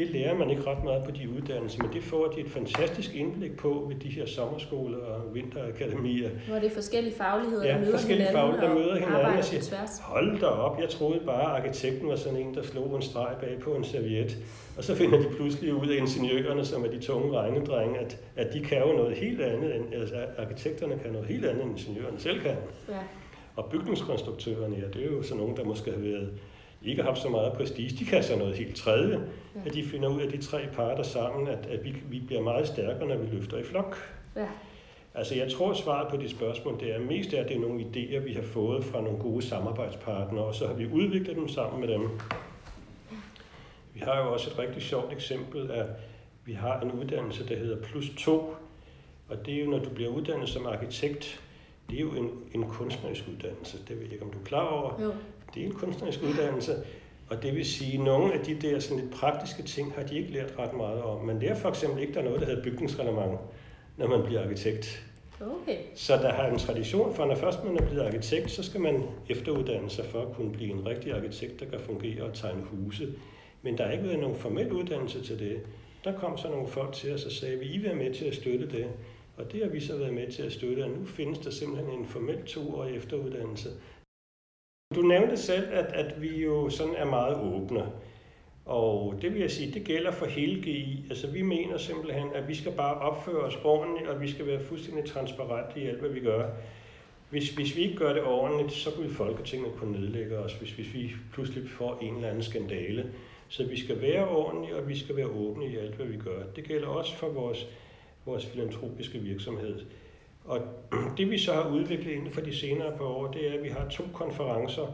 det 0.00 0.10
lærer 0.10 0.34
man 0.34 0.50
ikke 0.50 0.62
ret 0.66 0.84
meget 0.84 1.04
på 1.04 1.10
de 1.10 1.28
uddannelser, 1.36 1.82
men 1.82 1.92
det 1.92 2.02
får 2.02 2.26
de 2.26 2.40
et 2.40 2.50
fantastisk 2.50 3.14
indblik 3.14 3.56
på 3.56 3.86
ved 3.88 3.96
de 3.96 4.08
her 4.08 4.26
sommerskoler 4.26 4.98
og 4.98 5.34
vinterakademier. 5.34 6.30
Hvor 6.48 6.56
det 6.56 6.66
er 6.66 6.74
forskellige 6.74 7.14
fagligheder, 7.14 7.66
ja, 7.66 7.72
der 7.72 7.78
møder 7.78 7.90
forskellige 7.90 8.28
hinanden, 8.28 8.60
fagligheder, 8.60 8.68
der 8.68 8.80
møder 8.80 8.94
hinanden 9.06 9.38
og 9.38 9.44
siger, 9.44 9.62
tværs. 9.62 9.90
hold 10.02 10.40
da 10.40 10.46
op, 10.46 10.80
jeg 10.80 10.88
troede 10.88 11.20
bare, 11.26 11.56
at 11.56 11.62
arkitekten 11.62 12.08
var 12.08 12.16
sådan 12.16 12.38
en, 12.38 12.54
der 12.54 12.62
slog 12.62 12.96
en 12.96 13.02
streg 13.02 13.34
bag 13.40 13.58
på 13.60 13.74
en 13.74 13.84
serviet. 13.84 14.38
Og 14.76 14.84
så 14.84 14.94
finder 14.94 15.18
de 15.18 15.28
pludselig 15.36 15.74
ud 15.74 15.88
af 15.88 15.96
ingeniørerne, 15.96 16.64
som 16.64 16.84
er 16.84 16.88
de 16.88 17.00
tunge 17.00 17.38
regnedrenge, 17.38 17.98
at, 17.98 18.18
at 18.36 18.52
de 18.52 18.60
kan 18.60 18.78
jo 18.78 18.92
noget 18.92 19.16
helt 19.16 19.40
andet, 19.40 19.76
end, 19.76 19.84
altså 19.94 20.16
arkitekterne 20.38 20.98
kan 20.98 21.12
noget 21.12 21.28
helt 21.28 21.44
andet, 21.44 21.64
end 21.64 21.78
ingeniørerne 21.78 22.20
selv 22.20 22.40
kan. 22.40 22.56
Ja. 22.88 22.94
Og 23.56 23.70
bygningskonstruktørerne, 23.70 24.76
ja, 24.76 24.98
det 24.98 25.06
er 25.06 25.16
jo 25.16 25.22
sådan 25.22 25.36
nogen, 25.36 25.56
der 25.56 25.64
måske 25.64 25.90
har 25.90 25.98
været 25.98 26.32
ikke 26.82 27.02
har 27.02 27.08
haft 27.10 27.22
så 27.22 27.28
meget 27.28 27.52
prestige, 27.52 27.98
de 27.98 28.04
kan 28.04 28.22
så 28.22 28.36
noget 28.36 28.56
helt 28.56 28.76
tredje, 28.76 29.20
ja. 29.54 29.60
at 29.66 29.74
de 29.74 29.84
finder 29.84 30.08
ud 30.08 30.20
af 30.20 30.28
de 30.28 30.42
tre 30.42 30.68
parter 30.72 31.02
sammen, 31.02 31.48
at, 31.48 31.66
at 31.66 31.84
vi, 31.84 31.94
vi 32.10 32.20
bliver 32.20 32.42
meget 32.42 32.66
stærkere, 32.66 33.08
når 33.08 33.16
vi 33.16 33.36
løfter 33.36 33.58
i 33.58 33.62
flok. 33.64 33.96
Ja. 34.36 34.46
Altså 35.14 35.34
jeg 35.34 35.52
tror, 35.52 35.72
svaret 35.72 36.08
på 36.08 36.16
de 36.16 36.28
spørgsmål, 36.28 36.80
det 36.80 36.94
er 36.94 37.00
mest 37.00 37.34
af, 37.34 37.40
at 37.40 37.48
det 37.48 37.56
er 37.56 37.60
nogle 37.60 37.80
idéer, 37.80 38.18
vi 38.18 38.32
har 38.32 38.42
fået 38.42 38.84
fra 38.84 39.00
nogle 39.00 39.18
gode 39.18 39.42
samarbejdspartnere, 39.42 40.44
og 40.44 40.54
så 40.54 40.66
har 40.66 40.74
vi 40.74 40.86
udviklet 40.86 41.36
dem 41.36 41.48
sammen 41.48 41.80
med 41.80 41.88
dem. 41.88 42.08
Vi 43.94 44.00
har 44.00 44.18
jo 44.18 44.32
også 44.32 44.50
et 44.50 44.58
rigtig 44.58 44.82
sjovt 44.82 45.12
eksempel 45.12 45.70
af, 45.70 45.84
vi 46.44 46.52
har 46.52 46.80
en 46.80 46.92
uddannelse, 46.92 47.48
der 47.48 47.56
hedder 47.56 47.82
plus 47.82 48.10
2, 48.18 48.54
og 49.28 49.46
det 49.46 49.54
er 49.54 49.64
jo, 49.64 49.70
når 49.70 49.78
du 49.78 49.90
bliver 49.90 50.10
uddannet 50.10 50.48
som 50.48 50.66
arkitekt, 50.66 51.40
det 51.90 51.96
er 51.96 52.00
jo 52.00 52.10
en, 52.10 52.30
en 52.54 52.68
kunstnerisk 52.68 53.24
uddannelse. 53.32 53.78
Det 53.88 53.96
ved 53.96 54.04
jeg 54.04 54.12
ikke, 54.12 54.24
om 54.24 54.30
du 54.30 54.38
er 54.38 54.44
klar 54.44 54.66
over. 54.66 55.02
Jo. 55.02 55.12
Det 55.54 55.62
er 55.62 55.66
en 55.66 55.72
kunstnerisk 55.72 56.22
uddannelse, 56.22 56.74
og 57.30 57.42
det 57.42 57.54
vil 57.54 57.64
sige, 57.64 57.98
at 57.98 58.04
nogle 58.04 58.32
af 58.32 58.40
de 58.40 58.54
der 58.54 58.78
sådan 58.78 59.02
lidt 59.02 59.14
praktiske 59.14 59.62
ting 59.62 59.92
har 59.92 60.02
de 60.02 60.18
ikke 60.18 60.32
lært 60.32 60.54
ret 60.58 60.76
meget 60.76 61.02
om. 61.02 61.24
Man 61.24 61.38
lærer 61.38 61.54
for 61.54 61.68
eksempel 61.68 62.02
ikke, 62.02 62.14
der 62.14 62.20
er 62.20 62.24
noget, 62.24 62.40
der 62.40 62.46
hedder 62.46 62.62
bygningsreglement, 62.62 63.38
når 63.96 64.08
man 64.08 64.22
bliver 64.24 64.42
arkitekt. 64.44 65.06
Okay. 65.40 65.76
Så 65.94 66.16
der 66.16 66.32
har 66.32 66.46
en 66.46 66.58
tradition 66.58 67.14
for, 67.14 67.26
når 67.26 67.34
først 67.34 67.64
man 67.64 67.76
er 67.76 67.86
blevet 67.86 68.06
arkitekt, 68.06 68.50
så 68.50 68.62
skal 68.62 68.80
man 68.80 69.04
efteruddanne 69.28 69.90
sig 69.90 70.04
for 70.04 70.20
at 70.20 70.32
kunne 70.36 70.52
blive 70.52 70.70
en 70.70 70.86
rigtig 70.86 71.12
arkitekt, 71.12 71.60
der 71.60 71.66
kan 71.66 71.80
fungere 71.80 72.22
og 72.22 72.34
tegne 72.34 72.62
huse. 72.62 73.08
Men 73.62 73.78
der 73.78 73.84
er 73.84 73.92
ikke 73.92 74.04
været 74.04 74.18
nogen 74.18 74.36
formel 74.36 74.72
uddannelse 74.72 75.24
til 75.24 75.38
det. 75.38 75.60
Der 76.04 76.18
kom 76.18 76.38
så 76.38 76.48
nogle 76.48 76.68
folk 76.68 76.92
til 76.92 77.14
os 77.14 77.24
og 77.24 77.32
sagde, 77.32 77.58
vil 77.58 77.80
I 77.80 77.84
være 77.84 77.94
med 77.94 78.14
til 78.14 78.24
at 78.24 78.34
støtte 78.34 78.70
det? 78.70 78.86
Og 79.40 79.52
det 79.52 79.62
har 79.62 79.70
vi 79.70 79.80
så 79.80 79.98
været 79.98 80.14
med 80.14 80.32
til 80.32 80.42
at 80.42 80.52
støtte, 80.52 80.84
og 80.84 80.90
nu 80.90 81.04
findes 81.04 81.38
der 81.38 81.50
simpelthen 81.50 81.98
en 81.98 82.06
formel 82.06 82.46
toårig 82.46 82.96
efteruddannelse, 82.96 83.68
du 84.94 85.02
nævnte 85.02 85.36
selv, 85.36 85.68
at, 85.72 85.84
at 85.84 86.22
vi 86.22 86.42
jo 86.42 86.70
sådan 86.70 86.94
er 86.94 87.04
meget 87.04 87.36
åbne. 87.36 87.86
Og 88.64 89.14
det 89.22 89.32
vil 89.32 89.40
jeg 89.40 89.50
sige, 89.50 89.74
det 89.74 89.84
gælder 89.84 90.10
for 90.10 90.26
hele 90.26 90.62
GI. 90.62 91.04
Altså 91.10 91.30
vi 91.30 91.42
mener 91.42 91.78
simpelthen, 91.78 92.28
at 92.34 92.48
vi 92.48 92.54
skal 92.54 92.72
bare 92.72 92.94
opføre 92.94 93.42
os 93.42 93.58
ordentligt, 93.64 94.08
og 94.08 94.20
vi 94.20 94.30
skal 94.30 94.46
være 94.46 94.64
fuldstændig 94.64 95.04
transparente 95.04 95.80
i 95.80 95.86
alt, 95.86 96.00
hvad 96.00 96.10
vi 96.10 96.20
gør. 96.20 96.50
Hvis, 97.30 97.50
hvis 97.50 97.76
vi 97.76 97.82
ikke 97.82 97.96
gør 97.96 98.12
det 98.12 98.22
ordentligt, 98.22 98.72
så 98.72 99.00
vil 99.00 99.14
Folketinget 99.14 99.72
kunne 99.76 100.00
nedlægge 100.00 100.38
os, 100.38 100.52
hvis, 100.52 100.72
hvis 100.72 100.94
vi 100.94 101.10
pludselig 101.32 101.70
får 101.70 101.98
en 102.02 102.14
eller 102.14 102.28
anden 102.28 102.42
skandale. 102.42 103.12
Så 103.48 103.66
vi 103.66 103.80
skal 103.80 104.00
være 104.00 104.28
ordentlige, 104.28 104.76
og 104.76 104.88
vi 104.88 104.98
skal 104.98 105.16
være 105.16 105.26
åbne 105.26 105.66
i 105.66 105.76
alt, 105.76 105.94
hvad 105.94 106.06
vi 106.06 106.16
gør. 106.16 106.42
Det 106.56 106.64
gælder 106.64 106.88
også 106.88 107.16
for 107.16 107.28
vores, 107.28 107.66
vores 108.26 108.46
filantropiske 108.46 109.18
virksomhed. 109.18 109.80
Og 110.44 110.60
det 111.16 111.30
vi 111.30 111.38
så 111.38 111.52
har 111.52 111.70
udviklet 111.70 112.12
inden 112.12 112.30
for 112.30 112.40
de 112.40 112.56
senere 112.56 112.96
par 112.96 113.04
år, 113.04 113.32
det 113.32 113.48
er, 113.48 113.54
at 113.54 113.62
vi 113.62 113.68
har 113.68 113.88
to 113.88 114.04
konferencer 114.12 114.86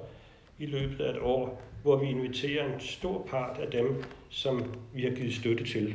i 0.58 0.66
løbet 0.66 1.00
af 1.00 1.10
et 1.10 1.18
år, 1.20 1.62
hvor 1.82 1.96
vi 1.96 2.06
inviterer 2.06 2.74
en 2.74 2.80
stor 2.80 3.26
part 3.30 3.58
af 3.58 3.70
dem, 3.70 4.04
som 4.28 4.64
vi 4.94 5.02
har 5.02 5.10
givet 5.10 5.34
støtte 5.34 5.64
til. 5.64 5.94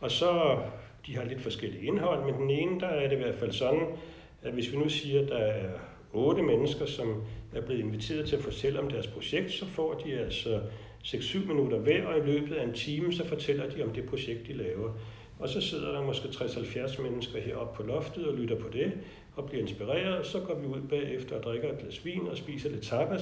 Og 0.00 0.10
så, 0.10 0.58
de 1.06 1.16
har 1.16 1.24
lidt 1.24 1.40
forskellige 1.40 1.86
indhold, 1.86 2.24
men 2.24 2.34
den 2.34 2.50
ene, 2.50 2.80
der 2.80 2.86
er 2.86 3.08
det 3.08 3.16
i 3.16 3.20
hvert 3.22 3.34
fald 3.34 3.52
sådan, 3.52 3.86
at 4.42 4.52
hvis 4.52 4.72
vi 4.72 4.76
nu 4.76 4.88
siger, 4.88 5.22
at 5.22 5.28
der 5.28 5.38
er 5.38 5.70
otte 6.12 6.42
mennesker, 6.42 6.86
som 6.86 7.22
er 7.54 7.60
blevet 7.60 7.80
inviteret 7.80 8.28
til 8.28 8.36
at 8.36 8.42
fortælle 8.42 8.80
om 8.80 8.90
deres 8.90 9.06
projekt, 9.06 9.52
så 9.52 9.66
får 9.66 9.94
de 9.94 10.18
altså 10.18 10.60
6-7 11.04 11.46
minutter 11.46 11.78
hver, 11.78 12.06
og 12.06 12.18
i 12.18 12.30
løbet 12.30 12.54
af 12.54 12.64
en 12.64 12.72
time, 12.72 13.12
så 13.12 13.28
fortæller 13.28 13.70
de 13.70 13.82
om 13.82 13.90
det 13.90 14.06
projekt, 14.06 14.46
de 14.46 14.52
laver. 14.52 14.92
Og 15.44 15.50
så 15.50 15.60
sidder 15.60 15.92
der 15.92 16.02
måske 16.02 16.28
60-70 16.28 17.02
mennesker 17.02 17.40
heroppe 17.40 17.76
på 17.76 17.82
loftet 17.82 18.26
og 18.26 18.34
lytter 18.34 18.56
på 18.56 18.68
det 18.72 18.92
og 19.36 19.44
bliver 19.46 19.62
inspireret. 19.62 20.26
Så 20.26 20.40
går 20.40 20.54
vi 20.54 20.66
ud 20.66 20.80
bagefter 20.80 21.36
og 21.36 21.42
drikker 21.42 21.72
et 21.72 21.78
glas 21.78 22.04
vin 22.04 22.28
og 22.30 22.36
spiser 22.36 22.70
lidt 22.70 22.82
tapas. 22.82 23.20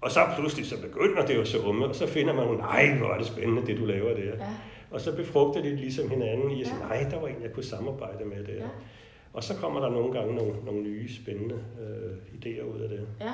Og 0.00 0.10
så 0.10 0.20
pludselig 0.36 0.66
så 0.66 0.80
begynder 0.82 1.26
det 1.26 1.36
jo 1.36 1.44
så 1.44 1.58
umme, 1.58 1.86
og 1.86 1.94
så 1.94 2.06
finder 2.06 2.34
man, 2.34 2.56
nej, 2.56 2.98
hvor 2.98 3.06
er 3.06 3.18
det 3.18 3.26
spændende, 3.26 3.66
det 3.66 3.78
du 3.78 3.84
laver 3.84 4.14
der. 4.14 4.22
Ja. 4.22 4.54
Og 4.90 5.00
så 5.00 5.16
befrugter 5.16 5.62
det 5.62 5.72
ligesom 5.72 6.10
hinanden 6.10 6.50
i 6.50 6.60
at 6.60 6.66
sige, 6.66 6.78
nej, 6.78 7.06
der 7.10 7.20
var 7.20 7.28
en, 7.28 7.42
jeg 7.42 7.52
kunne 7.52 7.64
samarbejde 7.64 8.24
med 8.24 8.44
der. 8.44 8.54
Ja. 8.54 8.68
Og 9.32 9.44
så 9.44 9.54
kommer 9.56 9.80
der 9.80 9.90
nogle 9.90 10.12
gange 10.12 10.34
nogle, 10.34 10.52
nogle 10.64 10.82
nye 10.82 11.14
spændende 11.14 11.54
øh, 11.54 12.16
idéer 12.38 12.62
ud 12.62 12.80
af 12.80 12.88
det. 12.88 13.06
Ja. 13.20 13.32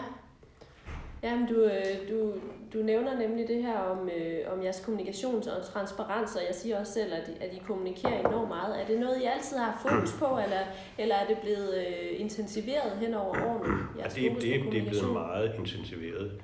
Jamen, 1.23 1.47
du, 1.47 1.65
øh, 1.65 2.11
du, 2.11 2.35
du 2.73 2.83
nævner 2.83 3.19
nemlig 3.19 3.49
det 3.49 3.63
her 3.63 3.79
om, 3.79 4.09
øh, 4.09 4.53
om 4.53 4.63
jeres 4.63 4.83
kommunikation 4.85 5.37
og 5.37 5.65
transparens, 5.73 6.37
og 6.37 6.43
jeg 6.47 6.55
siger 6.55 6.81
også 6.81 6.93
selv, 6.93 7.13
at, 7.13 7.31
at 7.41 7.55
I 7.55 7.63
kommunikerer 7.67 8.29
enormt 8.29 8.49
meget. 8.49 8.83
Er 8.83 8.87
det 8.87 9.01
noget, 9.01 9.23
I 9.23 9.25
altid 9.25 9.57
har 9.57 9.89
fokus 9.89 10.13
på, 10.19 10.25
eller, 10.25 10.61
eller 10.99 11.15
er 11.15 11.27
det 11.27 11.39
blevet 11.39 11.75
øh, 11.79 12.21
intensiveret 12.21 12.99
hen 13.01 13.15
over 13.15 13.37
årene? 13.47 13.79
Ja, 13.99 14.05
det, 14.05 14.43
det, 14.43 14.73
det 14.73 14.83
er 14.83 14.89
blevet 14.89 15.13
meget 15.13 15.55
intensiveret. 15.59 16.41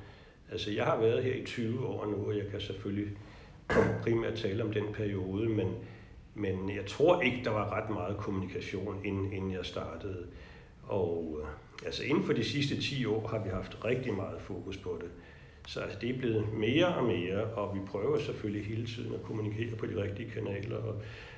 Altså, 0.53 0.71
jeg 0.71 0.85
har 0.85 0.97
været 0.97 1.25
her 1.25 1.35
i 1.35 1.45
20 1.45 1.87
år 1.87 2.07
nu, 2.07 2.27
og 2.27 2.37
jeg 2.37 2.47
kan 2.51 2.61
selvfølgelig 2.61 3.17
primært 4.03 4.35
tale 4.35 4.63
om 4.63 4.73
den 4.73 4.85
periode, 4.93 5.49
men, 5.49 5.75
men 6.35 6.77
jeg 6.77 6.87
tror 6.87 7.21
ikke, 7.21 7.41
der 7.45 7.51
var 7.51 7.73
ret 7.73 7.91
meget 7.91 8.17
kommunikation, 8.17 9.01
inden, 9.05 9.33
inden 9.33 9.53
jeg 9.53 9.65
startede. 9.65 10.27
Og 10.83 11.41
øh, 11.41 11.47
altså 11.85 12.05
inden 12.05 12.25
for 12.25 12.33
de 12.33 12.45
sidste 12.45 12.81
10 12.81 13.07
år 13.07 13.29
har 13.29 13.45
vi 13.45 13.51
haft 13.51 13.85
rigtig 13.85 14.15
meget 14.15 14.41
fokus 14.41 14.77
på 14.77 14.99
det. 15.01 15.11
Så 15.67 15.81
altså, 15.81 15.99
det 16.01 16.11
er 16.11 16.19
blevet 16.19 16.53
mere 16.53 16.87
og 16.87 17.05
mere, 17.05 17.45
og 17.45 17.75
vi 17.75 17.81
prøver 17.87 18.19
selvfølgelig 18.19 18.67
hele 18.67 18.87
tiden 18.87 19.15
at 19.15 19.23
kommunikere 19.23 19.77
på 19.77 19.87
de 19.87 20.03
rigtige 20.03 20.31
kanaler 20.31 20.77
og 20.77 20.95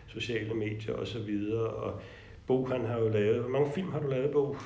sociale 0.07 0.55
medier 0.55 0.95
osv. 0.95 1.53
Og, 1.53 1.77
og 1.77 2.01
Bo 2.47 2.67
han 2.67 2.85
har 2.85 2.99
jo 2.99 3.09
lavet, 3.09 3.41
hvor 3.41 3.49
mange 3.49 3.73
film 3.73 3.93
har 3.93 4.01
du 4.01 4.09
lavet, 4.09 4.31
Bo? 4.31 4.57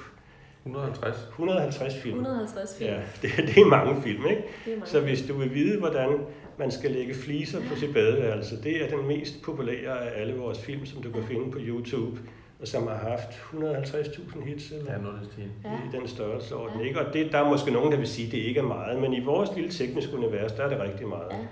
150. 0.67 1.29
150 1.29 1.97
film. 1.97 2.15
150 2.15 2.79
film. 2.79 2.91
Ja, 2.91 3.01
det, 3.23 3.31
det 3.55 3.59
er 3.59 3.67
mange 3.67 4.03
film, 4.03 4.27
ikke? 4.27 4.43
Det 4.65 4.73
er 4.73 4.77
mange. 4.77 4.91
Så 4.91 5.01
hvis 5.01 5.27
du 5.29 5.35
vil 5.35 5.55
vide, 5.55 5.79
hvordan 5.79 6.19
man 6.59 6.71
skal 6.71 6.91
lægge 6.91 7.15
fliser 7.15 7.61
på 7.69 7.77
sit 7.77 7.93
badeværelse, 7.93 8.63
det 8.63 8.83
er 8.83 8.97
den 8.97 9.09
mest 9.09 9.43
populære 9.43 10.07
af 10.07 10.21
alle 10.21 10.35
vores 10.35 10.61
film, 10.61 10.87
som 10.87 11.03
du 11.03 11.11
kan 11.11 11.23
finde 11.23 11.51
på 11.51 11.59
YouTube 11.61 12.19
som 12.65 12.87
har 12.87 12.97
haft 12.97 13.29
150.000 13.31 14.45
hits 14.45 14.71
eller 14.71 14.93
ja, 14.93 14.99
noget 14.99 15.51
ja. 15.65 15.71
i 15.71 15.99
den 15.99 16.09
størrelsesorden. 16.09 16.81
Ja. 16.81 16.87
Ikke? 16.87 17.01
Og 17.01 17.15
det, 17.15 17.33
der 17.33 17.39
er 17.39 17.49
måske 17.49 17.71
nogen, 17.71 17.93
der 17.93 17.99
vil 17.99 18.09
sige, 18.09 18.27
at 18.27 18.33
det 18.33 18.39
ikke 18.39 18.61
er 18.61 18.65
meget, 18.65 19.01
men 19.01 19.15
i 19.15 19.25
vores 19.25 19.51
lille 19.55 19.71
tekniske 19.71 20.17
univers, 20.17 20.53
der 20.53 20.63
er 20.63 20.69
det 20.69 20.81
rigtig 20.81 21.09
meget. 21.09 21.31
Ja. 21.31 21.47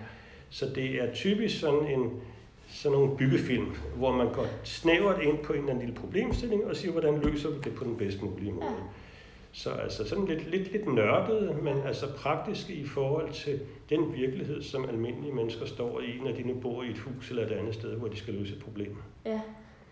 Så 0.50 0.66
det 0.74 1.02
er 1.02 1.14
typisk 1.14 1.60
sådan 1.60 1.86
en 1.86 2.10
sådan 2.68 2.98
nogle 2.98 3.16
byggefilm, 3.16 3.66
hvor 3.96 4.12
man 4.12 4.32
går 4.32 4.46
snævert 4.64 5.22
ind 5.22 5.38
på 5.38 5.52
en 5.52 5.58
eller 5.58 5.70
anden 5.70 5.86
lille 5.86 6.00
problemstilling 6.00 6.66
og 6.66 6.76
siger, 6.76 6.92
hvordan 6.92 7.20
løser 7.20 7.50
vi 7.50 7.58
det 7.64 7.74
på 7.74 7.84
den 7.84 7.96
bedst 7.96 8.22
mulige 8.22 8.52
måde. 8.52 8.64
Ja. 8.64 8.84
Så 9.52 9.70
altså 9.70 10.08
sådan 10.08 10.24
lidt, 10.24 10.50
lidt, 10.50 10.72
lidt 10.72 10.94
nørdet, 10.94 11.62
men 11.62 11.76
altså 11.86 12.06
praktisk 12.16 12.70
i 12.70 12.84
forhold 12.84 13.32
til 13.32 13.60
den 13.90 14.14
virkelighed, 14.14 14.62
som 14.62 14.88
almindelige 14.88 15.32
mennesker 15.32 15.66
står 15.66 16.00
i, 16.00 16.20
når 16.24 16.32
de 16.32 16.42
nu 16.42 16.54
bor 16.54 16.82
i 16.82 16.90
et 16.90 16.98
hus 16.98 17.30
eller 17.30 17.46
et 17.46 17.52
andet 17.52 17.74
sted, 17.74 17.96
hvor 17.96 18.08
de 18.08 18.16
skal 18.16 18.34
løse 18.34 18.56
et 18.56 18.62
problem. 18.62 18.96
Ja. 19.26 19.40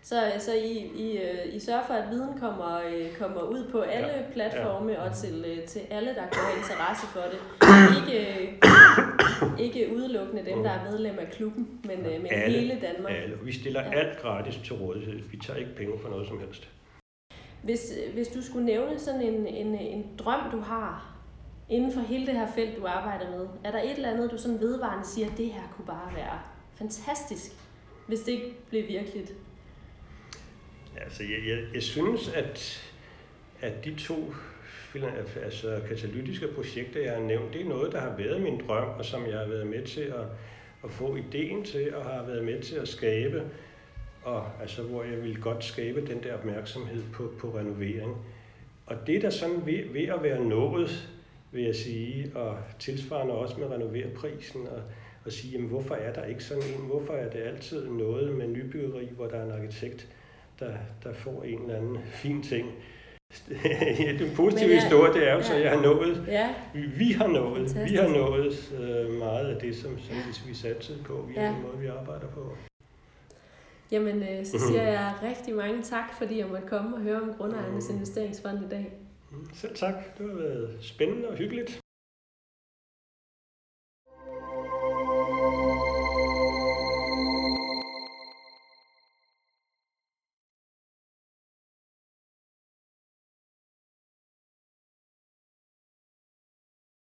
Så, 0.01 0.31
så 0.39 0.53
I, 0.53 0.91
I, 0.95 1.17
øh, 1.17 1.55
I 1.55 1.59
sørger 1.59 1.85
for, 1.87 1.93
at 1.93 2.11
viden 2.11 2.39
kommer, 2.39 2.81
øh, 2.89 3.15
kommer 3.19 3.41
ud 3.41 3.67
på 3.71 3.81
alle 3.81 4.07
ja. 4.07 4.21
platforme 4.33 4.91
ja. 4.91 5.01
og 5.09 5.15
til, 5.15 5.45
øh, 5.47 5.65
til 5.67 5.81
alle, 5.89 6.09
der 6.09 6.21
kan 6.31 6.41
have 6.43 6.57
interesse 6.57 7.07
for 7.07 7.21
det. 7.31 7.39
Ikke, 7.99 8.59
ikke 9.59 9.95
udelukkende 9.95 10.45
dem, 10.45 10.63
der 10.63 10.69
er 10.69 10.91
medlem 10.91 11.19
af 11.19 11.31
klubben, 11.31 11.79
men, 11.83 12.03
men 12.03 12.27
Alle. 12.31 12.59
hele 12.59 12.79
Danmark. 12.81 13.13
Alle. 13.13 13.37
Vi 13.43 13.51
stiller 13.51 13.81
Ja. 13.81 13.99
alt 13.99 14.17
gratis 14.21 14.55
til 14.65 14.73
rådighed. 14.75 15.19
Vi 15.31 15.37
tager 15.37 15.59
ikke 15.59 15.75
penge 15.75 15.99
for 16.01 16.09
noget 16.09 16.27
som 16.27 16.39
helst. 16.39 16.69
Hvis, 17.63 17.93
hvis 18.13 18.27
du 18.27 18.41
skulle 18.43 18.65
nævne 18.65 18.99
sådan 18.99 19.21
en, 19.21 19.47
en, 19.47 19.75
en 19.75 20.05
drøm, 20.17 20.51
du 20.51 20.59
har 20.59 21.15
inden 21.69 21.93
for 21.93 22.01
hele 22.01 22.25
det 22.25 22.33
her 22.33 22.47
felt, 22.55 22.77
du 22.77 22.85
arbejder 22.87 23.29
med, 23.37 23.47
er 23.63 23.71
der 23.71 23.79
et 23.81 23.91
eller 23.95 24.09
andet, 24.09 24.31
du 24.31 24.37
sådan 24.37 24.59
vedvarende 24.59 25.05
siger, 25.07 25.27
at 25.31 25.37
det 25.37 25.45
her 25.45 25.61
kunne 25.75 25.85
bare 25.85 26.15
være 26.15 26.39
fantastisk, 26.75 27.51
hvis 28.07 28.19
det 28.19 28.31
ikke 28.31 28.55
blev 28.69 28.87
virkeligt? 28.87 29.33
Altså, 31.03 31.23
jeg, 31.23 31.47
jeg, 31.47 31.63
jeg 31.73 31.83
synes, 31.83 32.29
at, 32.29 32.83
at 33.61 33.85
de 33.85 33.95
to 33.95 34.33
altså, 35.43 35.81
katalytiske 35.87 36.47
projekter, 36.47 37.01
jeg 37.01 37.13
har 37.13 37.21
nævnt, 37.21 37.53
det 37.53 37.61
er 37.61 37.69
noget, 37.69 37.91
der 37.91 37.99
har 37.99 38.15
været 38.17 38.41
min 38.41 38.61
drøm, 38.67 38.89
og 38.97 39.05
som 39.05 39.25
jeg 39.25 39.39
har 39.39 39.47
været 39.47 39.67
med 39.67 39.83
til 39.83 40.01
at, 40.01 40.25
at 40.83 40.91
få 40.91 41.15
ideen 41.15 41.63
til, 41.63 41.95
og 41.95 42.05
har 42.05 42.23
været 42.23 42.45
med 42.45 42.61
til 42.61 42.75
at 42.75 42.87
skabe, 42.87 43.43
og 44.23 44.47
altså, 44.61 44.81
hvor 44.81 45.03
jeg 45.03 45.21
ville 45.21 45.41
godt 45.41 45.63
skabe 45.63 46.07
den 46.07 46.23
der 46.23 46.33
opmærksomhed 46.33 47.03
på, 47.13 47.33
på 47.39 47.57
renovering. 47.57 48.17
Og 48.85 48.95
det 49.07 49.21
der 49.21 49.29
sådan 49.29 49.65
ved, 49.65 49.93
ved 49.93 50.07
at 50.07 50.23
være 50.23 50.43
nået, 50.43 51.09
vil 51.51 51.63
jeg 51.63 51.75
sige, 51.75 52.31
og 52.35 52.57
tilsvarende 52.79 53.33
også 53.33 53.57
med 53.59 53.67
renoverprisen, 53.67 54.67
og, 54.67 54.81
og 55.25 55.31
sige, 55.31 55.51
jamen, 55.51 55.69
hvorfor 55.69 55.95
er 55.95 56.13
der 56.13 56.25
ikke 56.25 56.43
sådan 56.43 56.63
en? 56.63 56.85
Hvorfor 56.85 57.13
er 57.13 57.29
det 57.29 57.39
altid 57.39 57.89
noget 57.89 58.33
med 58.33 58.47
nybyggeri, 58.47 59.07
hvor 59.15 59.27
der 59.27 59.37
er 59.37 59.45
en 59.45 59.51
arkitekt, 59.51 60.07
der, 60.59 60.73
der 61.03 61.13
får 61.13 61.43
en 61.43 61.61
eller 61.61 61.75
anden 61.75 61.97
fin 62.05 62.43
ting? 62.43 62.67
Den 64.19 64.35
positive 64.35 64.69
Men 64.69 64.79
historie, 64.79 65.13
det 65.13 65.29
er 65.29 65.33
jo 65.33 65.41
så, 65.43 65.53
ja. 65.53 65.59
jeg 65.61 65.71
har 65.71 65.81
nået, 65.81 66.23
Ja, 66.27 66.49
vi, 66.73 66.81
vi 66.81 67.11
har 67.11 67.27
nået, 67.27 67.61
vi 67.61 67.67
Fantastisk. 67.69 68.01
har 68.01 68.07
nået 68.09 68.73
øh, 68.81 69.13
meget 69.19 69.45
af 69.55 69.61
det, 69.61 69.75
som, 69.75 69.99
som 69.99 70.15
vi, 70.15 70.49
vi 70.49 70.53
satte 70.55 70.93
på, 71.05 71.25
via 71.29 71.41
Ja. 71.43 71.47
den 71.51 71.61
måde, 71.61 71.77
vi 71.79 71.87
arbejder 71.87 72.27
på. 72.27 72.55
jamen 73.91 74.23
øh, 74.23 74.45
så 74.45 74.59
siger 74.67 74.83
jeg 74.83 75.13
rigtig 75.23 75.55
mange 75.55 75.81
tak, 75.81 76.13
fordi 76.17 76.39
jeg 76.39 76.47
måtte 76.47 76.67
komme 76.67 76.95
og 76.95 77.01
høre 77.01 77.21
om 77.21 77.33
Grundejernes 77.37 77.89
Investeringsfond 77.89 78.65
i 78.65 78.69
dag. 78.69 78.91
Mm, 79.31 79.47
Selv 79.53 79.75
tak, 79.75 79.93
det 80.17 80.29
har 80.29 80.35
været 80.37 80.77
spændende 80.81 81.27
og 81.29 81.35
hyggeligt. 81.37 81.79